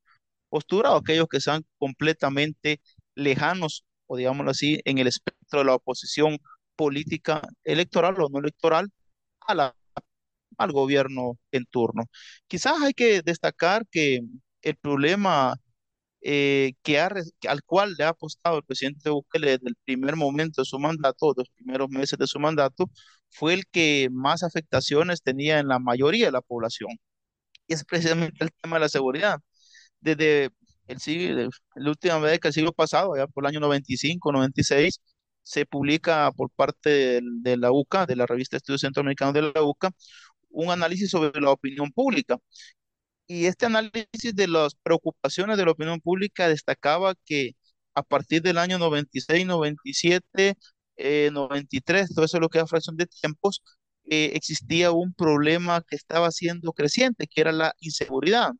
[0.48, 2.80] postura o aquellos que sean completamente
[3.14, 6.38] lejanos o digámoslo así, en el espectro de la oposición
[6.78, 8.90] política electoral o no electoral
[9.48, 9.76] a la,
[10.58, 12.04] al gobierno en turno.
[12.48, 14.20] Quizás hay que destacar que
[14.62, 15.56] el problema
[16.20, 20.66] eh, que al cual le ha apostado el presidente Bukele desde el primer momento de
[20.66, 22.86] su mandato, los primeros meses de su mandato,
[23.30, 26.90] fue el que más afectaciones tenía en la mayoría de la población.
[27.66, 29.38] Y es precisamente el tema de la seguridad.
[30.00, 30.50] Desde
[30.88, 35.00] el siglo, la última vez que el siglo pasado, ya por el año 95, 96,
[35.48, 39.90] se publica por parte de, la UCA, de la revista Estudios Centroamericanos de la UCA,
[40.50, 42.38] un análisis sobre la opinión pública.
[43.26, 47.52] Y este análisis de las preocupaciones de la opinión pública destacaba que
[47.94, 50.54] a partir del año 96, 97,
[51.32, 53.62] 93, todo eso es lo que da fracción de tiempos,
[54.04, 58.52] eh, existía un problema que estaba siendo creciente, que era la inseguridad.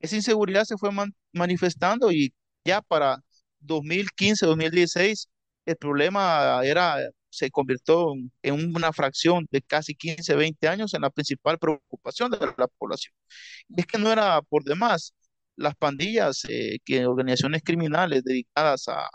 [0.00, 0.90] Esa inseguridad se fue
[1.32, 3.18] manifestando y ya para
[3.60, 5.28] 2015, 2016,
[5.68, 6.96] el problema era,
[7.30, 12.38] se convirtió en una fracción de casi 15, 20 años en la principal preocupación de
[12.56, 13.14] la población.
[13.68, 15.14] Y es que no era por demás.
[15.56, 19.08] Las pandillas, eh, que organizaciones criminales dedicadas a,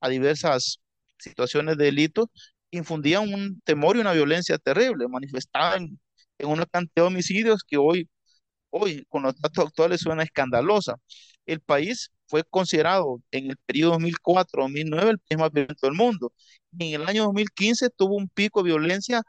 [0.00, 0.78] a diversas
[1.18, 2.30] situaciones de delito,
[2.70, 5.98] infundían un temor y una violencia terrible, manifestaban
[6.38, 8.08] en una cantidad de homicidios que hoy
[8.70, 10.96] hoy con los datos actuales suena escandalosa.
[11.46, 16.32] El país fue considerado en el periodo 2004-2009 el país más violento del mundo.
[16.78, 19.22] En el año 2015 tuvo un pico de violencia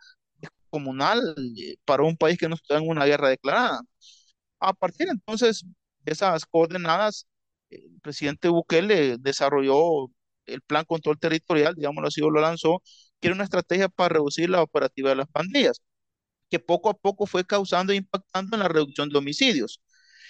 [0.69, 3.82] comunal eh, para un país que no está en una guerra declarada.
[4.60, 5.65] A partir entonces
[5.99, 7.27] de esas coordenadas,
[7.69, 10.12] el presidente Bukele desarrolló
[10.45, 12.82] el plan control territorial, digámoslo así, lo lanzó,
[13.19, 15.82] que era una estrategia para reducir la operativa de las pandillas
[16.49, 19.82] que poco a poco fue causando e impactando en la reducción de homicidios.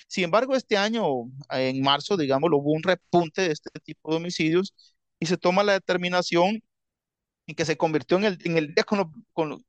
[0.08, 1.06] Sin embargo, este año,
[1.50, 4.74] en marzo, digamos, hubo un repunte de este tipo de homicidios
[5.20, 6.62] y se toma la determinación
[7.48, 9.64] en que se convirtió en el, en día con,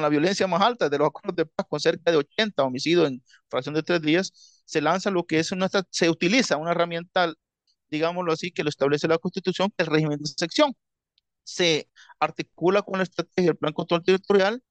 [0.00, 3.22] la violencia más alta de los acuerdos de paz, con cerca de 80 homicidios en
[3.48, 7.32] fracción de tres días, se lanza lo que es una, se utiliza una herramienta,
[7.90, 10.74] digámoslo así, que lo establece la Constitución, que es el régimen de sección.
[11.44, 11.88] Se
[12.20, 14.62] articula con la estrategia del plan control territorial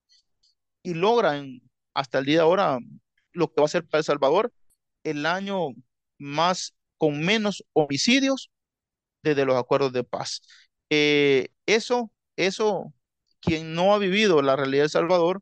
[0.84, 1.62] y logran
[1.94, 2.80] hasta el día de ahora
[3.34, 4.54] lo que va a ser para El Salvador
[5.04, 5.70] el año
[6.18, 8.52] más con menos homicidios
[9.24, 10.42] desde los acuerdos de paz.
[10.90, 12.94] Eh, eso, eso,
[13.42, 15.42] quien no ha vivido la realidad de Salvador,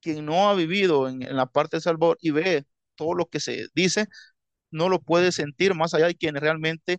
[0.00, 2.66] quien no ha vivido en, la parte de Salvador y ve
[2.96, 4.08] todo lo que se dice,
[4.70, 6.98] no lo puede sentir más allá de quienes realmente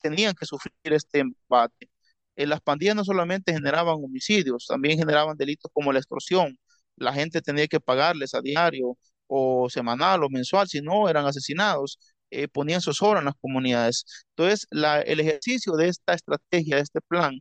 [0.00, 1.90] tenían que sufrir este embate.
[2.36, 6.58] En las pandillas no solamente generaban homicidios, también generaban delitos como la extorsión,
[6.96, 8.98] la gente tenía que pagarles a diario
[9.34, 11.98] o semanal o mensual, si no eran asesinados,
[12.30, 14.04] eh, ponían zozobra en las comunidades.
[14.36, 17.38] Entonces, el ejercicio de esta estrategia, de este plan,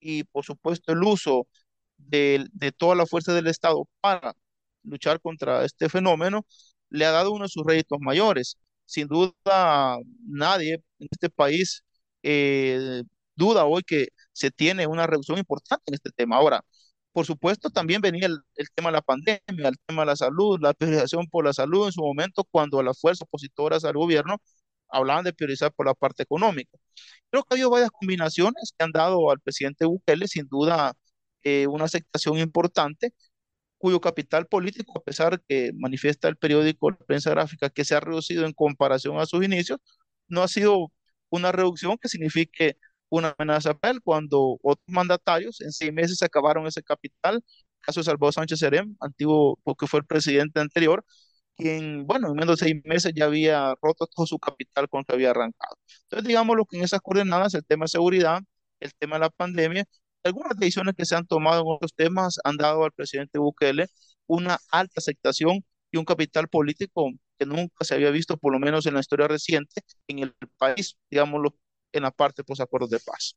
[0.00, 1.46] y por supuesto el uso
[1.98, 4.34] de, de toda la fuerza del Estado para
[4.82, 6.46] luchar contra este fenómeno,
[6.90, 8.56] le ha dado uno de sus réditos mayores.
[8.84, 11.84] Sin duda, nadie en este país
[12.22, 13.02] eh,
[13.36, 16.36] duda hoy que se tiene una reducción importante en este tema.
[16.36, 16.64] Ahora,
[17.12, 18.38] por supuesto, también venía el,
[18.74, 21.92] tema de la pandemia, el tema de la salud, la priorización por la salud en
[21.92, 24.36] su momento, cuando las fuerzas opositoras al gobierno
[24.88, 26.78] hablaban de priorizar por la parte económica.
[27.30, 30.94] Creo que ha habido varias combinaciones que han dado al presidente Bukele, sin duda,
[31.44, 33.12] eh, una aceptación importante,
[33.78, 38.00] cuyo capital político, a pesar que manifiesta el periódico La Prensa Gráfica, que se ha
[38.00, 39.78] reducido en comparación a sus inicios,
[40.28, 40.92] no ha sido
[41.30, 42.76] una reducción que signifique
[43.10, 47.44] una amenaza para él cuando otros mandatarios en seis meses acabaron ese capital,
[47.80, 51.04] caso de Salvador Sánchez Serem, antiguo, porque fue el presidente anterior,
[51.56, 55.14] quien, bueno, en menos de seis meses ya había roto todo su capital con que
[55.14, 55.76] había arrancado.
[56.04, 58.40] Entonces, digamos lo que en esas coordenadas, el tema de seguridad,
[58.80, 59.84] el tema de la pandemia,
[60.24, 63.86] algunas decisiones que se han tomado en otros temas han dado al presidente Bukele
[64.26, 68.86] una alta aceptación y un capital político que nunca se había visto, por lo menos
[68.86, 71.54] en la historia reciente, en el país, digámoslo,
[71.92, 73.36] en la parte los acuerdos de paz.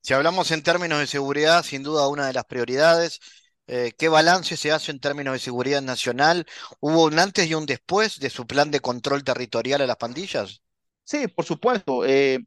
[0.00, 3.20] Si hablamos en términos de seguridad, sin duda una de las prioridades.
[3.66, 6.46] Eh, ¿Qué balance se hace en términos de seguridad nacional?
[6.80, 10.62] ¿Hubo un antes y un después de su plan de control territorial a las pandillas?
[11.04, 12.06] Sí, por supuesto.
[12.06, 12.38] Eh,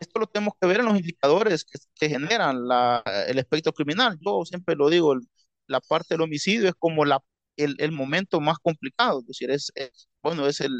[0.00, 4.18] esto lo tenemos que ver en los indicadores que, generan la, el espectro criminal.
[4.24, 5.14] Yo siempre lo digo,
[5.66, 7.20] la parte del homicidio es como la,
[7.56, 9.72] el, el momento más complicado, es decir, es,
[10.22, 10.72] bueno, es el,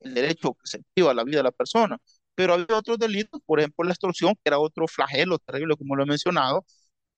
[0.00, 1.98] el derecho que se activa a la vida de la persona
[2.34, 6.04] pero había otros delitos, por ejemplo la extorsión, que era otro flagelo terrible, como lo
[6.04, 6.64] he mencionado,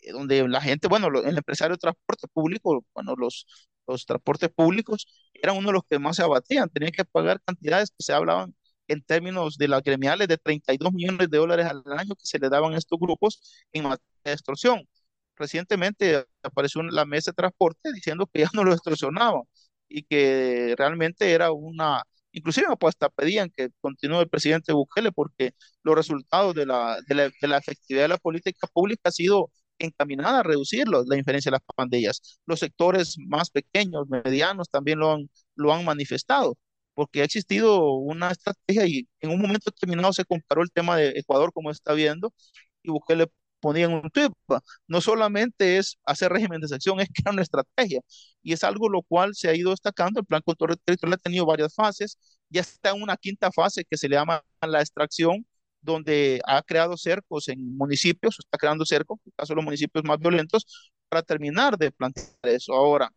[0.00, 3.46] eh, donde la gente, bueno, el empresario de transporte público, bueno, los,
[3.86, 7.90] los transportes públicos eran uno de los que más se abatían, tenían que pagar cantidades
[7.90, 8.54] que se hablaban
[8.88, 12.48] en términos de las gremiales de 32 millones de dólares al año que se le
[12.48, 13.40] daban a estos grupos
[13.72, 14.88] en materia de extorsión.
[15.36, 19.42] Recientemente apareció la mesa de transporte diciendo que ya no lo extorsionaban
[19.88, 22.02] y que realmente era una,
[22.37, 27.14] inclusive pues hasta pedían que continúe el presidente Bukele porque los resultados de la, de
[27.14, 31.51] la, de la efectividad de la política pública ha sido encaminada a reducir la inferencia
[31.51, 32.41] de las pandillas.
[32.47, 36.57] Los sectores más pequeños, medianos, también lo han, lo han manifestado,
[36.95, 41.11] porque ha existido una estrategia y en un momento determinado se comparó el tema de
[41.16, 42.32] Ecuador, como está viendo,
[42.82, 43.26] y Bukele
[43.61, 44.30] ponía en un tweet,
[44.86, 48.00] no solamente es hacer régimen de sección, es crear una estrategia,
[48.42, 51.46] y es algo lo cual se ha ido destacando, el plan control territorial ha tenido
[51.46, 55.46] varias fases, ya está en una quinta fase que se le llama la extracción,
[55.80, 60.04] donde ha creado cercos en municipios, está creando cercos, en el caso de los municipios
[60.04, 60.66] más violentos,
[61.09, 62.74] para terminar de plantear eso.
[62.74, 63.11] Ahora,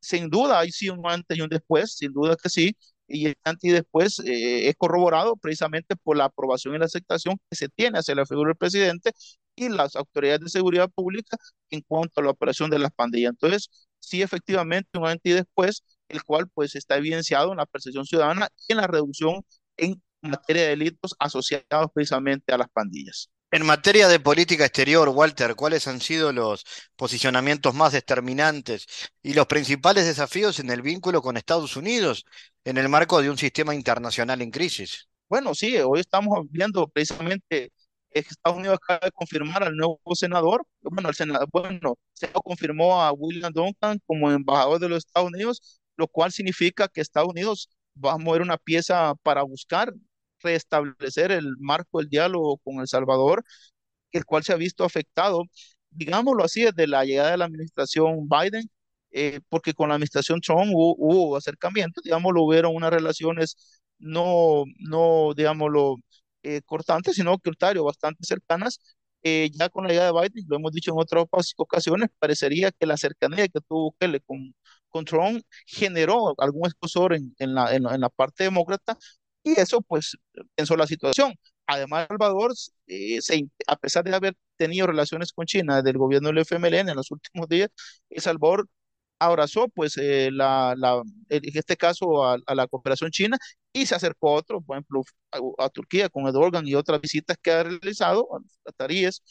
[0.00, 2.76] sin duda hay sí un antes y un después, sin duda que sí,
[3.08, 7.38] y el antes y después eh, es corroborado precisamente por la aprobación y la aceptación
[7.50, 9.12] que se tiene hacia la figura del presidente
[9.56, 11.36] y las autoridades de seguridad pública
[11.70, 13.30] en cuanto a la operación de las pandillas.
[13.30, 18.04] Entonces, sí, efectivamente, un antes y después, el cual pues está evidenciado en la percepción
[18.04, 19.44] ciudadana y en la reducción
[19.76, 23.30] en materia de delitos asociados precisamente a las pandillas.
[23.50, 26.64] En materia de política exterior, Walter, ¿cuáles han sido los
[26.96, 28.86] posicionamientos más determinantes
[29.22, 32.24] y los principales desafíos en el vínculo con Estados Unidos
[32.64, 35.06] en el marco de un sistema internacional en crisis?
[35.28, 37.72] Bueno, sí, hoy estamos viendo precisamente
[38.20, 43.12] Estados Unidos acaba de confirmar al nuevo senador, bueno, el senador, bueno, se confirmó a
[43.12, 47.68] William Duncan como embajador de los Estados Unidos, lo cual significa que Estados Unidos
[48.02, 49.92] va a mover una pieza para buscar
[50.42, 53.44] restablecer el marco del diálogo con El Salvador,
[54.12, 55.44] el cual se ha visto afectado,
[55.90, 58.70] digámoslo así, desde la llegada de la administración Biden,
[59.10, 63.56] eh, porque con la administración Trump hubo, hubo acercamiento, digámoslo, hubieron unas relaciones
[63.98, 65.96] no, no digámoslo,
[66.42, 67.50] eh, cortantes, sino que,
[67.82, 68.80] bastante cercanas.
[69.24, 71.26] Eh, ya con la llegada de Biden, lo hemos dicho en otras
[71.56, 74.52] ocasiones, parecería que la cercanía que tuvo Kelly con,
[74.88, 78.98] con Trump generó algún escosor en, en, la, en, la parte demócrata,
[79.44, 80.16] y eso pues
[80.54, 81.34] pensó la situación.
[81.66, 82.52] Además, Salvador,
[82.88, 83.20] eh,
[83.66, 87.48] a pesar de haber tenido relaciones con China del gobierno del FMLN en los últimos
[87.48, 87.70] días,
[88.10, 88.68] El Salvador
[89.26, 93.38] abrazó pues eh, la, la, en este caso a, la cooperación china
[93.72, 95.02] y se acercó a otro, por ejemplo,
[95.58, 99.22] a, Turquía con Erdogan y otras visitas que ha realizado, a los cataríes,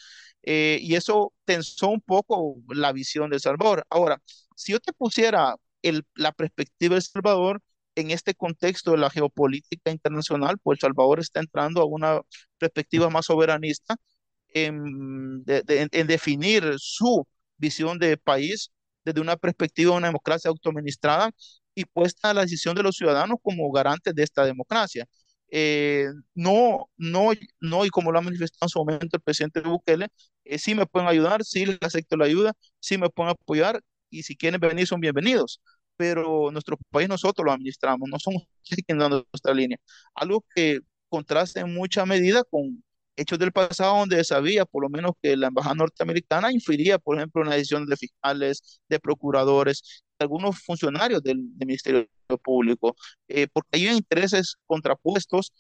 [0.44, 3.86] eh, y eso tensó un poco la visión de El Salvador.
[3.90, 4.22] Ahora,
[4.56, 7.62] si yo te pusiera el, la perspectiva de El Salvador,
[7.96, 12.22] en este contexto de la geopolítica internacional, pues El Salvador está entrando a una
[12.58, 13.96] perspectiva más soberanista
[14.54, 17.28] en, en definir su
[17.58, 18.72] visión de país
[19.06, 21.32] desde una perspectiva de una democracia autoadministrada
[21.76, 25.06] y puesta a la decisión de los ciudadanos como garantes de esta democracia.
[25.50, 30.08] Eh, no, no, no, y como lo ha manifestado en su momento el presidente Bukele,
[30.46, 34.24] eh, sí me pueden ayudar, sí les acepto la ayuda, sí me pueden apoyar y
[34.24, 35.62] si quieren venir son bienvenidos
[36.02, 39.78] pero nuestro país nosotros lo administramos, no somos quienes dando nuestra línea.
[40.16, 40.80] Algo que
[41.10, 42.84] contrasta en mucha medida con
[43.16, 47.42] hechos del pasado donde sabía por lo menos que la embajada norteamericana infería, por ejemplo,
[47.42, 52.08] en las decisiones de fiscales, de procuradores, de algunos funcionarios del, Ministerio
[52.44, 52.96] Público,
[53.28, 55.52] eh, porque hay intereses contrapuestos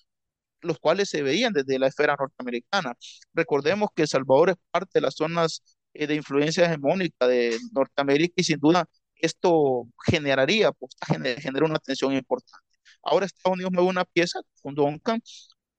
[0.61, 2.93] los cuales se veían desde la esfera norteamericana.
[3.33, 8.33] Recordemos que El Salvador es parte de las zonas eh, de influencia hegemónica de Norteamérica
[8.37, 12.65] y sin duda esto generaría, pues, genera, una tensión importante.
[13.03, 15.21] Ahora Estados Unidos mueve una pieza con Duncan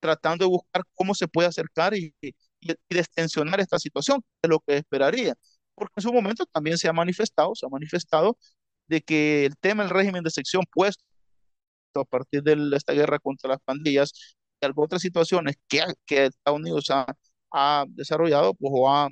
[0.02, 4.60] tratando de buscar cómo se puede acercar y, y, y destensionar esta situación, de lo
[4.60, 5.34] que esperaría.
[5.74, 8.38] Porque en su momento también se ha manifestado, se ha manifestado
[8.88, 11.04] de que el tema del régimen de sección puesto
[11.94, 14.12] a partir de esta guerra contra las pandillas
[14.60, 17.06] y algunas otras situaciones que, que Estados Unidos ha,
[17.52, 19.08] ha desarrollado, pues o ha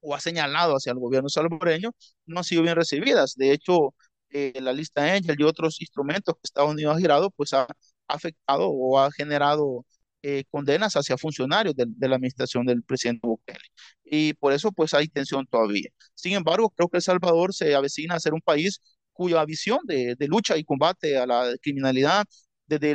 [0.00, 1.90] o ha señalado hacia el gobierno salvadoreño
[2.26, 3.34] no han sido bien recibidas.
[3.36, 3.94] De hecho,
[4.30, 7.66] eh, la lista Angel y otros instrumentos que Estados Unidos ha girado, pues ha
[8.08, 9.86] afectado o ha generado
[10.26, 13.58] eh, condenas hacia funcionarios de, la administración del presidente Bukele.
[14.04, 15.90] Y por eso, pues hay tensión todavía.
[16.14, 18.80] Sin embargo, creo que El Salvador se avecina a ser un país
[19.12, 22.24] cuya visión de, lucha y combate a la criminalidad,
[22.66, 22.94] desde,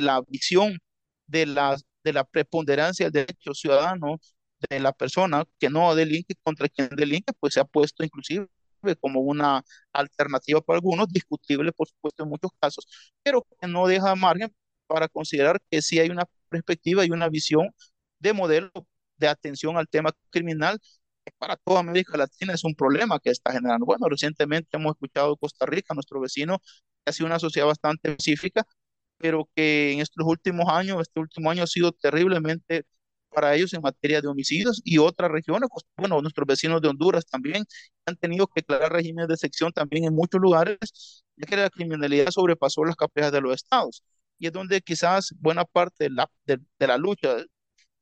[0.00, 0.78] la visión
[1.26, 4.18] de la, de la preponderancia del derecho ciudadano,
[4.70, 8.48] de la persona que no delinque contra quien delinque, pues se ha puesto inclusive
[9.00, 9.62] como una
[9.92, 12.86] alternativa para algunos, discutible por supuesto en muchos casos,
[13.22, 14.50] pero que no deja margen
[14.86, 17.70] para considerar que sí hay una perspectiva y una visión
[18.20, 18.70] de modelo
[19.18, 20.78] de atención al tema criminal
[21.38, 23.86] para toda América Latina es un problema que está generando.
[23.86, 26.58] Bueno, recientemente hemos escuchado Costa Rica, nuestro vecino,
[27.04, 28.64] que ha sido una sociedad bastante específica,
[29.18, 32.84] pero que en estos últimos años, este último año ha sido terriblemente
[33.30, 37.26] para ellos en materia de homicidios y otras regiones, pues, bueno, nuestros vecinos de Honduras
[37.26, 37.64] también
[38.06, 40.78] han tenido que declarar regímenes de sección también en muchos lugares,
[41.36, 44.02] ya que la criminalidad sobrepasó las capacidades de los estados.
[44.40, 47.36] Y es donde quizás buena parte de la, de, de la lucha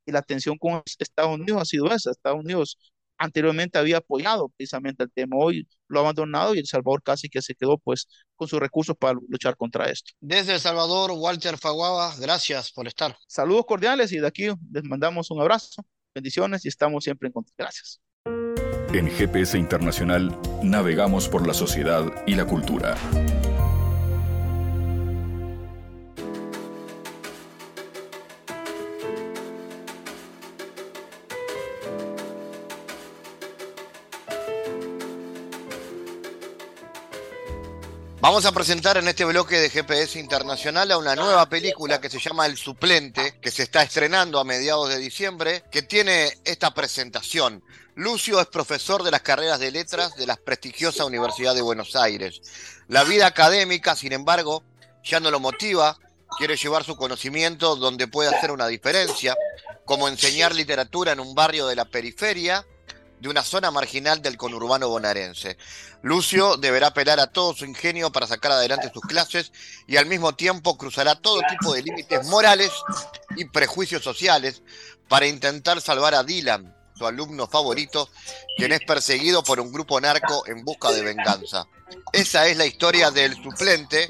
[0.07, 2.11] y la tensión con Estados Unidos ha sido esa.
[2.11, 2.79] Estados Unidos
[3.19, 7.43] anteriormente había apoyado precisamente el tema, hoy lo ha abandonado y El Salvador casi que
[7.43, 10.13] se quedó pues con sus recursos para luchar contra esto.
[10.21, 13.17] Desde El Salvador, Walter Faguaba, gracias por estar.
[13.27, 15.85] Saludos cordiales y de aquí les mandamos un abrazo,
[16.15, 17.57] bendiciones y estamos siempre en contacto.
[17.59, 18.01] Gracias.
[18.95, 22.97] En GPS Internacional navegamos por la sociedad y la cultura.
[38.29, 42.19] Vamos a presentar en este bloque de GPS Internacional a una nueva película que se
[42.19, 47.65] llama El Suplente, que se está estrenando a mediados de diciembre, que tiene esta presentación.
[47.95, 52.43] Lucio es profesor de las carreras de letras de la prestigiosa Universidad de Buenos Aires.
[52.89, 54.63] La vida académica, sin embargo,
[55.03, 55.97] ya no lo motiva,
[56.37, 59.35] quiere llevar su conocimiento donde puede hacer una diferencia,
[59.87, 62.63] como enseñar literatura en un barrio de la periferia
[63.21, 65.57] de una zona marginal del conurbano bonaerense.
[66.03, 69.53] Lucio deberá apelar a todo su ingenio para sacar adelante sus clases
[69.87, 72.71] y al mismo tiempo cruzará todo tipo de límites morales
[73.37, 74.63] y prejuicios sociales
[75.09, 78.09] para intentar salvar a Dylan, su alumno favorito,
[78.57, 81.65] quien es perseguido por un grupo narco en busca de venganza.
[82.13, 84.07] Esa es la historia del suplente,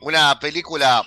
[0.00, 1.04] una película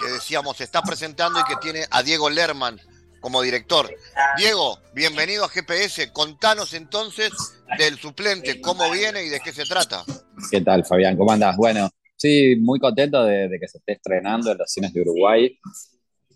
[0.00, 2.80] que decíamos se está presentando y que tiene a Diego Lerman
[3.24, 3.88] como director.
[4.36, 6.12] Diego, bienvenido a GPS.
[6.12, 7.32] Contanos entonces
[7.78, 10.04] del suplente, cómo viene y de qué se trata.
[10.50, 11.16] ¿Qué tal, Fabián?
[11.16, 11.56] ¿Cómo andás?
[11.56, 15.58] Bueno, sí, muy contento de, que se esté estrenando en los cines de Uruguay.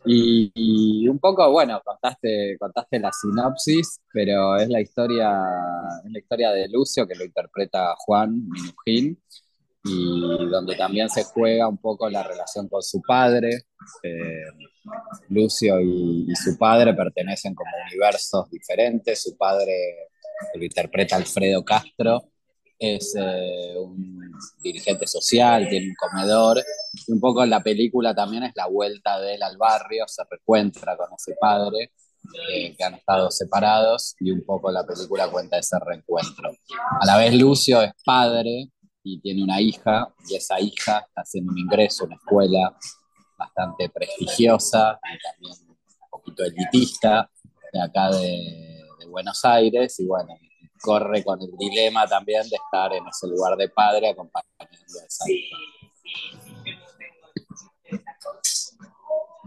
[0.07, 5.31] Y, un poco, bueno, contaste, contaste la sinopsis, pero es la historia,
[6.07, 9.21] es la historia de Lucio que lo interpreta Juan Minujín
[9.85, 13.67] y donde también se juega un poco la relación con su padre.
[14.03, 14.45] Eh,
[15.29, 19.23] Lucio y, su padre pertenecen como universos diferentes.
[19.23, 20.09] Su padre
[20.55, 22.31] lo interpreta Alfredo Castro,
[22.79, 26.63] es eh, un dirigente social, tiene un comedor.
[27.07, 30.23] Y un poco en la película también es la vuelta de él al barrio, se
[30.29, 31.93] reencuentra con ese padre.
[32.51, 36.51] Eh, que han estado separados y un poco la película cuenta ese reencuentro.
[37.01, 38.71] A la vez Lucio es padre
[39.11, 42.77] y tiene una hija, y esa hija está haciendo un ingreso a una escuela
[43.39, 47.31] bastante prestigiosa y también un poquito elitista
[47.73, 48.75] de acá de,
[49.09, 50.37] Buenos Aires, y bueno,
[50.83, 55.25] corre con el dilema también de estar en ese lugar de padre acompañando a esa
[55.31, 55.57] hija.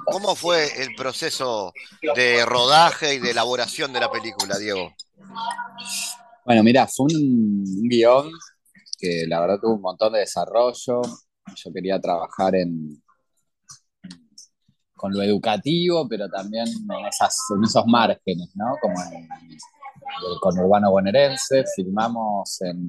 [0.06, 1.72] ¿Cómo fue el proceso
[2.16, 4.96] de rodaje y de elaboración de la película, Diego?
[6.44, 8.32] Bueno, mira, fue un guion
[9.02, 11.02] que la verdad tuvo un montón de desarrollo.
[11.56, 13.02] Yo quería trabajar en,
[14.96, 18.76] con lo educativo, pero también en, esas, en esos márgenes, ¿no?
[18.82, 21.64] Como en, el conurbano bonaerense.
[21.76, 22.88] Filmamos en,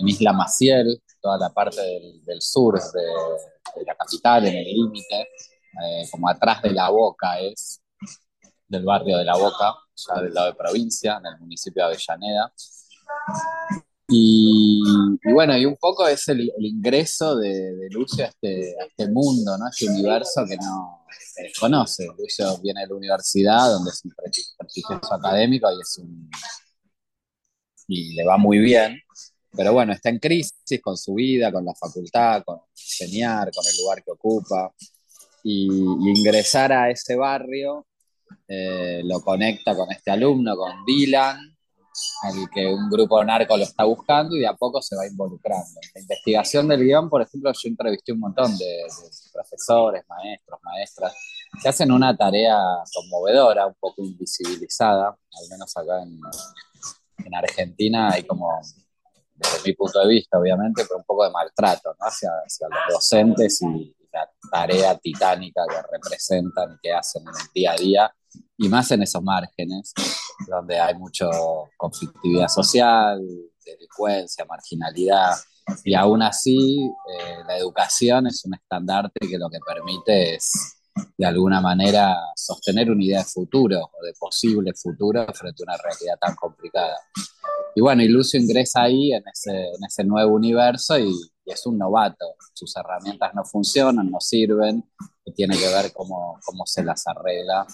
[0.00, 1.80] Isla Maciel, toda la parte
[2.24, 7.82] del, sur de, la capital, en el límite, eh, como atrás de la boca es,
[8.68, 12.52] del barrio de la Boca, ya del lado de provincia, en el municipio de Avellaneda.
[14.10, 14.82] Y,
[15.32, 19.66] bueno, y un poco es el, ingreso de, Lucio a este, este, mundo, ¿no?
[19.66, 21.04] a este universo que no
[21.36, 22.06] desconoce.
[22.18, 24.12] Lucio viene de la universidad, donde es un
[24.56, 26.30] prestigioso académico y, es un,
[27.86, 28.98] y le va muy bien,
[29.54, 33.76] pero bueno, está en crisis con su vida, con la facultad, con enseñar, con el
[33.78, 34.72] lugar que ocupa.
[35.42, 37.86] Y, ingresar a ese barrio
[38.46, 41.57] eh, lo conecta con este alumno, con Dylan,
[42.24, 45.80] el que un grupo narco lo está buscando y de a poco se va involucrando.
[45.82, 48.86] En la investigación del guion, por ejemplo, yo entrevisté un montón de,
[49.32, 51.14] profesores, maestros, maestras,
[51.62, 52.58] que hacen una tarea
[52.92, 56.18] conmovedora, un poco invisibilizada, al menos acá en,
[57.24, 58.60] en Argentina hay como,
[59.34, 62.06] desde mi punto de vista, obviamente, pero un poco de maltrato ¿no?
[62.06, 67.52] hacia, hacia los docentes y la tarea titánica que representan y que hacen en el
[67.54, 68.14] día a día
[68.56, 69.92] y más en esos márgenes,
[70.46, 71.26] donde hay mucha
[71.76, 73.20] conflictividad social,
[73.64, 75.34] delincuencia, marginalidad,
[75.84, 80.78] y aún así eh, la educación es un estandarte que lo que permite es
[81.16, 85.76] de alguna manera sostener una idea de futuro o de posible futuro frente a una
[85.76, 86.96] realidad tan complicada.
[87.74, 91.12] Y bueno, y Lucio ingresa ahí en ese, en ese nuevo universo y,
[91.44, 94.84] es un novato, sus herramientas no funcionan, no sirven,
[95.24, 97.66] y tiene que ver cómo, cómo se las arregla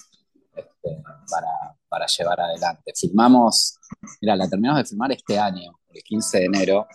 [0.55, 2.91] este, para, para, llevar adelante.
[2.95, 3.77] Filmamos,
[4.21, 6.87] mira, la terminamos de filmar este año, el 15 de enero,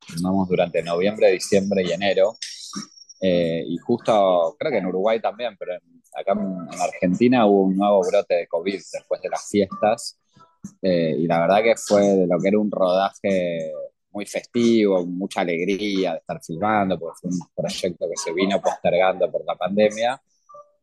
[0.00, 2.36] filmamos durante noviembre, diciembre y enero,
[3.20, 5.74] eh, y justo, creo que en Uruguay también, pero
[6.14, 10.18] acá en, Argentina hubo un nuevo brote de COVID después de las fiestas,
[10.82, 13.72] eh, y la verdad que fue de lo que era un rodaje
[14.12, 19.30] muy festivo, mucha alegría de estar filmando, porque fue un proyecto que se vino postergando
[19.30, 20.20] por la pandemia.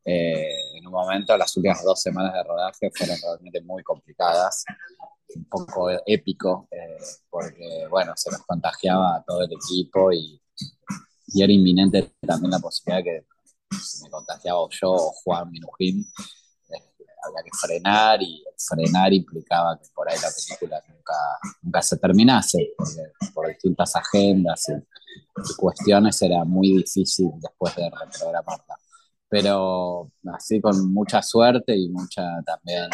[0.10, 4.64] Eh, en un momento, las últimas dos semanas de rodaje fueron realmente muy complicadas,
[5.36, 6.98] un poco épico, eh,
[7.30, 10.42] porque, bueno, se nos contagiaba a todo el equipo y,
[11.28, 13.26] y era inminente también la posibilidad que
[14.02, 16.06] me contagiaba yo o Juan Minujín,
[17.28, 21.14] había que frenar y frenar implicaba que por ahí la película nunca,
[21.62, 28.78] nunca se terminase, porque por distintas agendas y, cuestiones era muy difícil después de reprogramarla.
[29.30, 32.90] Pero así con mucha suerte y mucha también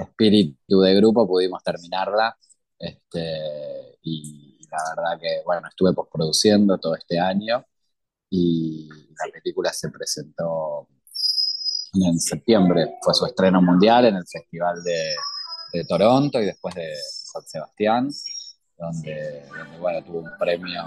[0.00, 2.36] espíritu de grupo pudimos terminarla.
[2.78, 7.64] Este, y la verdad que, bueno, estuve postproduciendo todo este año
[8.30, 10.88] y la película se presentó
[12.02, 15.14] en septiembre fue su estreno mundial en el Festival de,
[15.88, 18.08] Toronto y después de San Sebastián,
[18.78, 19.44] donde,
[19.80, 20.84] bueno, tuvo un premio,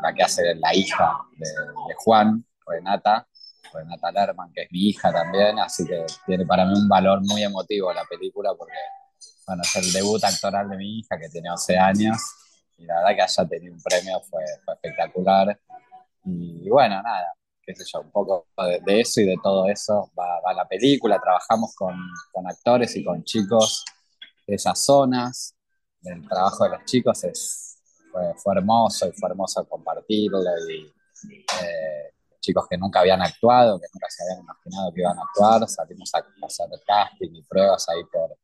[0.00, 3.26] la que hace la hija de, Juan, Renata,
[3.72, 7.42] Renata Lerman, que es mi hija también, así que tiene para mí un valor muy
[7.42, 8.72] emotivo la película porque,
[9.46, 12.18] bueno, es el debut actoral de mi hija que tiene 11 años
[12.76, 15.58] y la verdad que haya tenido un premio fue, fue espectacular.
[16.24, 18.46] Y bueno, nada, qué sé yo, un poco
[18.84, 21.20] de, eso y de todo eso va, la película.
[21.20, 21.94] Trabajamos con,
[22.46, 23.84] actores y con chicos
[24.46, 25.54] de esas zonas.
[26.02, 27.78] El trabajo de los chicos es,
[28.10, 30.40] fue, hermoso y fue hermoso compartirlo.
[30.68, 30.92] Y,
[31.62, 35.68] eh, chicos que nunca habían actuado, que nunca se habían imaginado que iban a actuar.
[35.68, 38.36] Salimos a hacer casting y pruebas ahí por,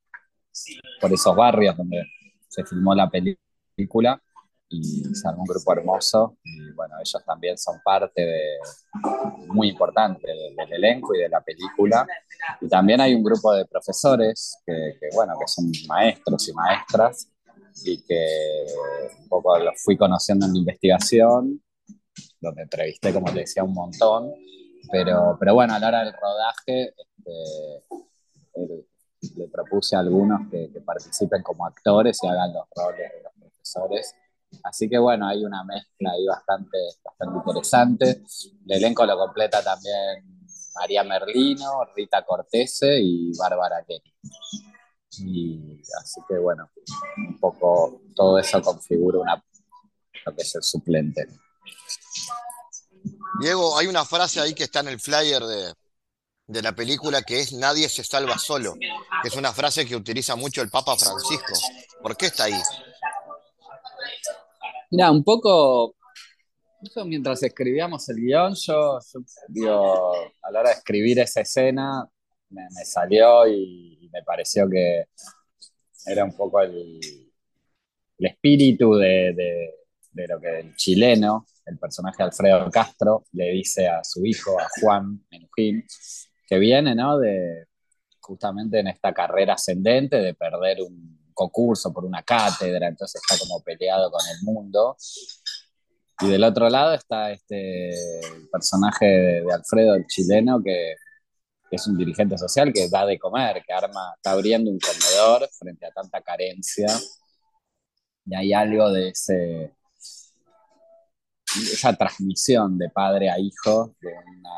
[1.00, 2.04] por esos barrios donde
[2.48, 4.22] se filmó la película
[4.70, 8.58] y se armó un grupo hermoso y bueno, ellos también son parte de,
[9.46, 12.06] muy importante del, elenco y de la película.
[12.60, 17.28] Y también hay un grupo de profesores que, bueno, que son maestros y maestras
[17.84, 18.26] y que
[19.20, 21.62] un poco los fui conociendo en mi investigación,
[22.40, 24.32] donde entrevisté, como te decía, un montón.
[24.90, 27.84] Pero, pero bueno, a la hora del rodaje este,
[29.36, 33.32] le propuse a algunos que, que participen como actores y hagan los roles de los
[33.34, 34.14] profesores
[34.62, 38.22] Así que bueno, hay una mezcla ahí bastante, bastante interesante.
[38.66, 40.38] El elenco lo completa también
[40.74, 44.14] María Merlino, Rita Cortese y Bárbara Kenny.
[45.20, 46.70] Y así que bueno,
[47.16, 49.44] un poco todo eso configura una,
[50.24, 51.26] lo que es el suplente.
[53.40, 55.74] Diego, hay una frase ahí que está en el flyer de,
[56.48, 58.74] de la película que es Nadie se salva solo,
[59.22, 61.54] es una frase que utiliza mucho el Papa Francisco.
[62.02, 62.60] ¿Por qué está ahí?
[64.90, 65.94] Mira, un poco,
[67.04, 68.98] mientras escribíamos el guion, yo,
[70.42, 72.08] a la hora de escribir esa escena,
[72.48, 75.04] me, salió y, me pareció que
[76.06, 76.98] era un poco el,
[78.18, 79.74] espíritu de,
[80.14, 84.68] lo que el chileno, el personaje de Alfredo Castro, le dice a su hijo, a
[84.80, 85.84] Juan Menujín,
[86.46, 87.18] que viene, ¿no?
[87.18, 87.66] De
[88.20, 93.62] justamente en esta carrera ascendente de perder un concurso, por una cátedra, entonces está como
[93.62, 94.96] peleado con el mundo.
[96.20, 97.90] Y del otro lado está este
[98.50, 100.96] personaje de, Alfredo, el chileno, que,
[101.70, 105.86] es un dirigente social que da de comer, que arma, está abriendo un comedor frente
[105.86, 106.88] a tanta carencia.
[108.24, 109.76] Y hay algo de ese,
[111.72, 114.50] esa transmisión de padre a hijo, de una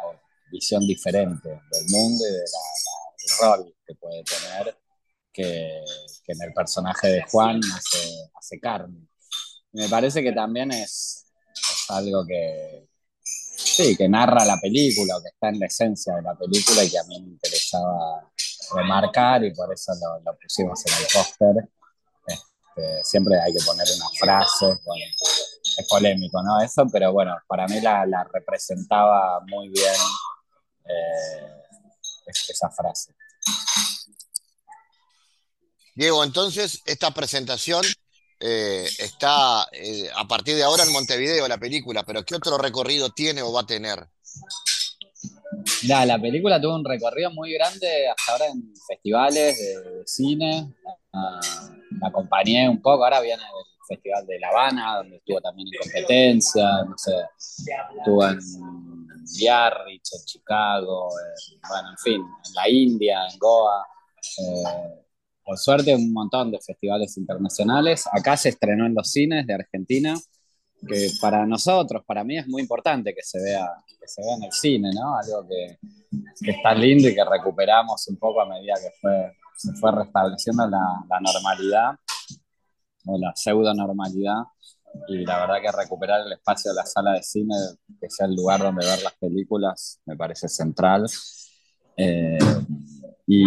[0.51, 4.77] visión diferente del mundo y de del rol que puede tener
[5.33, 5.85] que,
[6.27, 7.61] en el personaje de Juan
[8.37, 9.09] hace, carne.
[9.73, 11.27] me parece que también es,
[11.89, 12.89] algo que,
[13.23, 16.91] sí, que narra la película o que está en la esencia de la película y
[16.91, 18.31] que a mí me interesaba
[18.75, 19.93] remarcar y por eso
[20.25, 21.69] lo, pusimos en el póster.
[22.27, 24.67] Este, siempre hay que poner una frase,
[25.81, 26.61] es polémico, ¿no?
[26.61, 29.95] Eso, pero bueno, para mí la, representaba muy bien
[30.85, 33.15] eh, esa frase.
[35.95, 37.85] Diego, entonces esta presentación
[38.39, 43.11] eh, está eh, a partir de ahora en Montevideo, la película, pero ¿qué otro recorrido
[43.11, 44.09] tiene o va a tener?
[45.83, 50.73] la película tuvo un recorrido muy grande hasta ahora en festivales de, cine.
[51.13, 55.81] la acompañé un poco, ahora viene el Festival de La Habana, donde estuvo también en
[55.83, 58.39] competencia, no sé, estuvo en
[59.37, 61.09] Biarritz, en Chicago,
[61.69, 63.85] bueno, en fin, en la India, en Goa.
[64.39, 65.03] Eh,
[65.45, 68.05] por suerte, un montón de festivales internacionales.
[68.13, 70.15] Acá se estrenó en los cines de Argentina,
[70.87, 74.45] que para nosotros, para mí es muy importante que se vea, que se vea en
[74.45, 75.17] el cine, ¿no?
[75.17, 75.79] Algo que,
[76.41, 80.69] que está lindo y que recuperamos un poco a medida que fue, se fue restableciendo
[80.69, 81.97] la, la normalidad
[83.07, 84.43] o la pseudo normalidad
[85.09, 87.55] y la verdad que recuperar el espacio de la sala de cine,
[88.01, 91.07] que sea el lugar donde ver las películas, me parece central.
[91.97, 92.39] Eh,
[93.27, 93.45] y,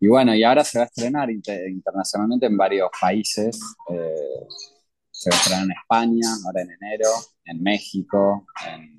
[0.00, 3.60] y, bueno, y ahora se va a estrenar internacionalmente en varios países.
[3.90, 4.46] Eh,
[5.10, 7.10] se va a estrenar en España, ahora en enero,
[7.44, 8.98] en México, en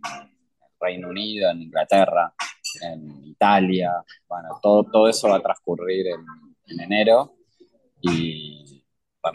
[0.79, 2.33] Reino Unido, en Inglaterra,
[2.81, 3.93] en Italia.
[4.27, 6.25] Bueno, todo, todo eso va a transcurrir en,
[6.67, 7.35] en enero.
[8.01, 8.74] Y,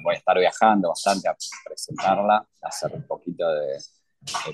[0.02, 3.78] voy a estar viajando bastante a presentarla, a hacer un poquito de,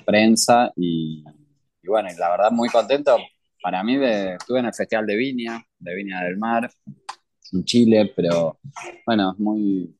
[0.05, 1.23] prensa y,
[1.83, 3.17] bueno, y la verdad muy contento.
[3.61, 6.69] Para mí de, estuve en el Festival de Viña, de Viña del Mar,
[7.51, 8.59] en Chile, pero
[9.05, 9.97] bueno, es muy,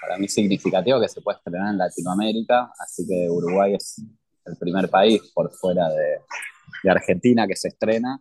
[0.00, 4.00] para mí significativo que se pueda estrenar en Latinoamérica, así que Uruguay es
[4.44, 6.20] el primer país por fuera de,
[6.82, 8.20] de Argentina que se estrena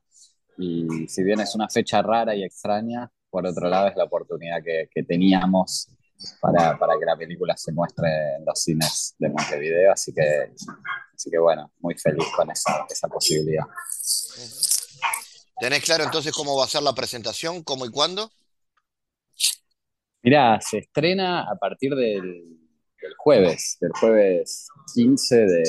[0.58, 4.64] y si bien es una fecha rara y extraña, por otro lado es la oportunidad
[4.64, 5.90] que, que teníamos
[6.42, 8.08] para, para, que la película se muestre
[8.38, 10.52] en los cines de Montevideo, así que,
[11.14, 13.66] así que bueno, muy feliz con esa, esa posibilidad.
[15.60, 18.32] ¿Tenés claro entonces cómo va a ser la presentación, cómo y cuándo?
[20.22, 22.24] Mira, se estrena a partir del,
[23.02, 25.64] del jueves, del jueves 15 de,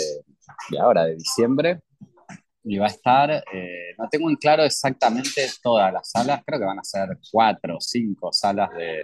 [0.71, 1.81] de, ahora, de diciembre,
[2.65, 6.67] y va a estar, eh, no tengo en claro exactamente todas las salas, creo que
[6.67, 9.03] van a ser cuatro o cinco salas de,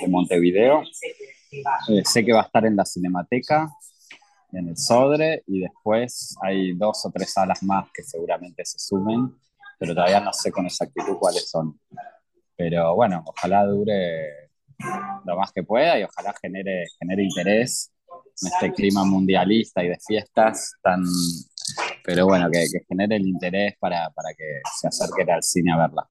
[0.00, 0.82] de Montevideo.
[1.88, 3.70] Eh, sé que va a estar en la Cinemateca,
[4.52, 9.34] en el Sodre, y después hay dos o tres salas más que seguramente se sumen,
[9.78, 11.78] pero todavía no sé con exactitud cuáles son.
[12.56, 14.50] Pero bueno, ojalá dure
[15.24, 17.92] lo más que pueda y ojalá genere, genere interés
[18.42, 21.02] en este clima mundialista y de fiestas tan...
[22.04, 25.76] Pero bueno, que, que genere el interés para, para que se acerquen al cine a
[25.76, 26.08] verla.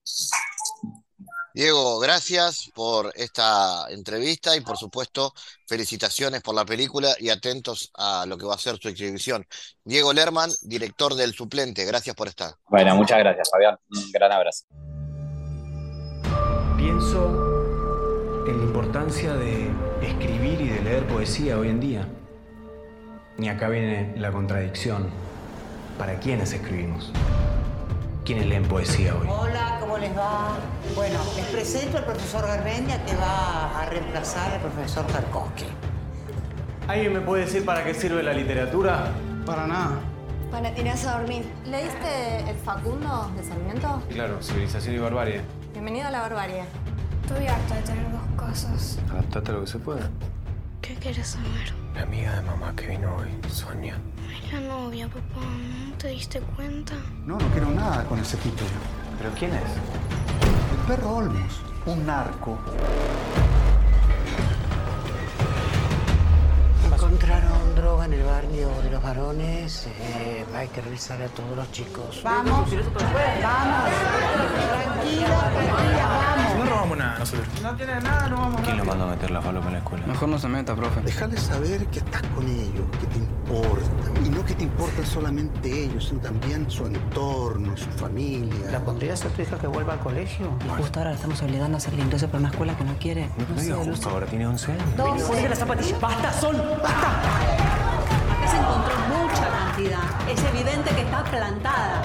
[1.54, 5.34] Diego, gracias por esta entrevista y por supuesto
[5.68, 9.46] felicitaciones por la película y atentos a lo que va a ser su exhibición.
[9.84, 12.56] Diego Lerman, director del Suplente, gracias por estar.
[12.70, 14.66] Bueno, muchas gracias Fabián, un gran abrazo.
[16.78, 17.26] Pienso
[18.48, 19.70] en la importancia de
[20.02, 22.08] escribir y de leer poesía hoy en día.
[23.38, 25.10] Y acá viene la contradicción.
[25.98, 27.12] ¿Para quiénes escribimos?
[28.26, 29.28] ¿Quiénes leen poesía hoy?
[29.30, 30.58] Hola, ¿cómo les va?
[30.96, 35.66] Bueno, les presento al profesor Garmendia que va a reemplazar al profesor Tarkovsky.
[36.88, 39.12] ¿Alguien me puede decir para qué sirve la literatura?
[39.46, 40.00] Para nada.
[40.50, 41.46] Para tirarse a dormir.
[41.66, 44.02] ¿Leíste El Facundo de Sarmiento?
[44.10, 45.42] Claro, Civilización y Barbarie.
[45.72, 46.64] Bienvenido a la barbarie.
[47.24, 48.98] Estoy harta de tener dos casas.
[49.12, 50.10] Adaptate a lo que se pueda.
[50.82, 51.74] ¿Qué quieres saber?
[51.94, 53.98] La amiga de mamá que vino hoy, Sonia.
[54.34, 55.46] Es la novia, papá.
[55.88, 56.96] ¿No te diste cuenta?
[57.24, 58.64] No, no quiero nada con ese tipo.
[59.22, 59.62] ¿Pero quién es?
[59.62, 62.58] El perro Olmos, un narco.
[67.02, 69.88] Encontraron droga en el barrio de los varones.
[69.88, 72.22] Eh, hay que revisar a todos los chicos.
[72.24, 72.70] Vamos, vamos.
[72.70, 72.92] Tranquila,
[75.52, 76.56] tranquila, vamos.
[76.60, 77.48] No robamos nada nosotros.
[77.64, 80.06] No tiene nada, no vamos ¿Quién lo mandó a meter la falopa en la escuela?
[80.06, 81.02] Mejor no se meta, profe.
[81.02, 84.26] Déjale saber que estás con ellos, que te importan.
[84.26, 88.70] Y no que te importan solamente ellos, sino también su entorno, su familia.
[88.72, 90.52] ¿La pondrías a tu hija que vuelva al colegio?
[90.64, 93.28] Y justo ahora la estamos obligando a hacer limpieza para una escuela que no quiere.
[93.38, 94.98] No, no digas justo ahora, tiene 11 años.
[94.98, 95.22] Dos.
[95.24, 96.00] Ponle las zapatillas.
[96.00, 96.56] ¡Basta, Sol!
[96.92, 98.34] ¡Basta!
[98.34, 100.30] Acá se encontró mucha cantidad.
[100.30, 102.02] Es evidente que está plantada.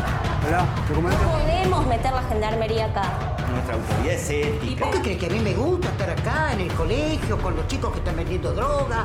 [0.47, 1.23] Hola, documento.
[1.23, 3.37] No podemos meter la gendarmería acá.
[3.51, 4.67] Nuestra autoridad es ética.
[4.67, 7.57] ¿Y por qué crees que a mí me gusta estar acá en el colegio con
[7.57, 9.05] los chicos que están vendiendo droga?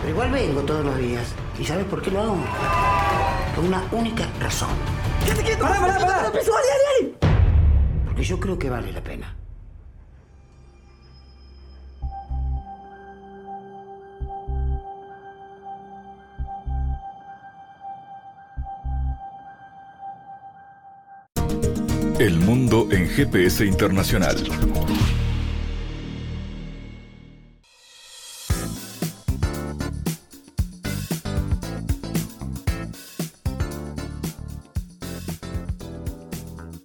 [0.00, 1.34] Pero igual vengo todos los días.
[1.58, 2.36] ¿Y sabes por qué lo hago?
[3.54, 4.70] Por una única razón.
[5.24, 5.64] ¡Quédate quieto!
[5.64, 6.32] ¡Pará, pará, pará!
[8.04, 9.35] Porque yo creo que vale la pena.
[22.18, 24.36] El mundo en GPS internacional.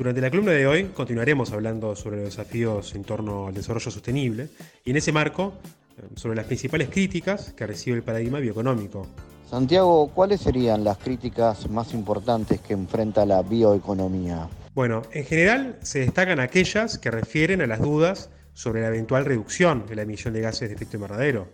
[0.00, 4.48] Durante la columna de hoy continuaremos hablando sobre los desafíos en torno al desarrollo sostenible
[4.82, 5.52] y en ese marco
[5.98, 9.06] eh, sobre las principales críticas que recibe el paradigma bioeconómico.
[9.50, 14.48] Santiago, ¿cuáles serían las críticas más importantes que enfrenta la bioeconomía?
[14.74, 19.84] Bueno, en general se destacan aquellas que refieren a las dudas sobre la eventual reducción
[19.86, 21.48] de la emisión de gases de efecto invernadero,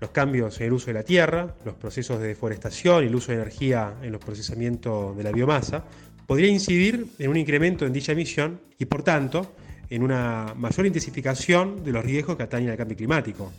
[0.00, 3.30] los cambios en el uso de la tierra, los procesos de deforestación y el uso
[3.30, 5.84] de energía en los procesamientos de la biomasa,
[6.30, 9.48] podría incidir en un incremento en dicha emisión y, por tanto,
[9.90, 13.50] en una mayor intensificación de los riesgos que atañen al cambio climático.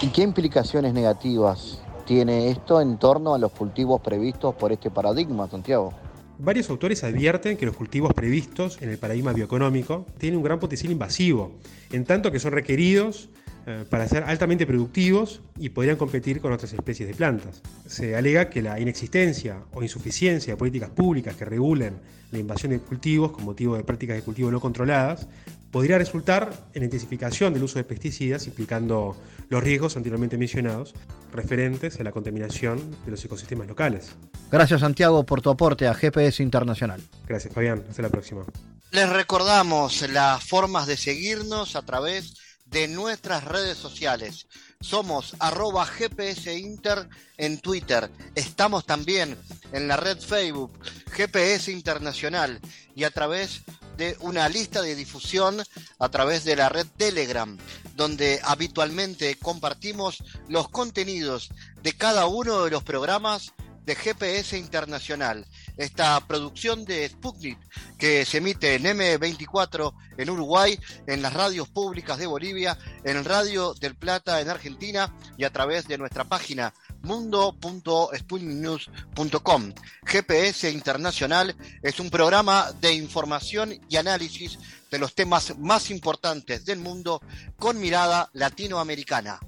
[0.00, 5.50] ¿Y qué implicaciones negativas tiene esto en torno a los cultivos previstos por este paradigma,
[5.50, 5.92] Santiago?
[6.38, 10.90] Varios autores advierten que los cultivos previstos en el paradigma bioeconómico tienen un gran potencial
[10.90, 11.58] invasivo,
[11.92, 13.28] en tanto que son requeridos
[13.70, 17.60] eh, para ser altamente productivos y podrían competir con otras especies de plantas.
[17.86, 22.00] Se alega que la inexistencia o insuficiencia de políticas públicas que regulen
[22.30, 25.28] la invasión de cultivos con motivo de prácticas de cultivo no controladas
[25.70, 29.14] podría resultar en la intensificación del uso de pesticidas, implicando
[29.50, 30.94] los riesgos anteriormente mencionados
[31.30, 34.16] referentes a la contaminación de los ecosistemas locales.
[34.50, 37.02] Gracias Santiago por tu aporte a GPS Internacional.
[37.26, 38.46] Gracias Fabián, hasta la próxima.
[38.92, 44.46] Les recordamos las formas de seguirnos a través de nuestras redes sociales.
[44.80, 48.10] Somos arroba GPS Inter en Twitter.
[48.34, 49.36] Estamos también
[49.72, 50.78] en la red Facebook
[51.10, 52.60] GPS Internacional
[52.94, 53.62] y a través
[53.96, 55.62] de una lista de difusión
[55.98, 57.58] a través de la red Telegram,
[57.96, 61.50] donde habitualmente compartimos los contenidos
[61.82, 63.52] de cada uno de los programas
[63.84, 65.46] de GPS Internacional
[65.78, 67.58] esta producción de Sputnik
[67.96, 73.72] que se emite en M24 en Uruguay, en las radios públicas de Bolivia, en Radio
[73.74, 79.72] del Plata en Argentina y a través de nuestra página mundo.sputniknews.com.
[80.04, 84.58] GPS Internacional es un programa de información y análisis
[84.90, 87.20] de los temas más importantes del mundo
[87.56, 89.38] con mirada latinoamericana.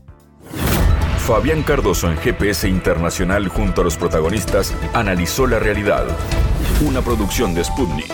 [1.27, 6.07] Fabián Cardoso en GPS Internacional junto a los protagonistas analizó la realidad.
[6.85, 8.13] Una producción de Sputnik.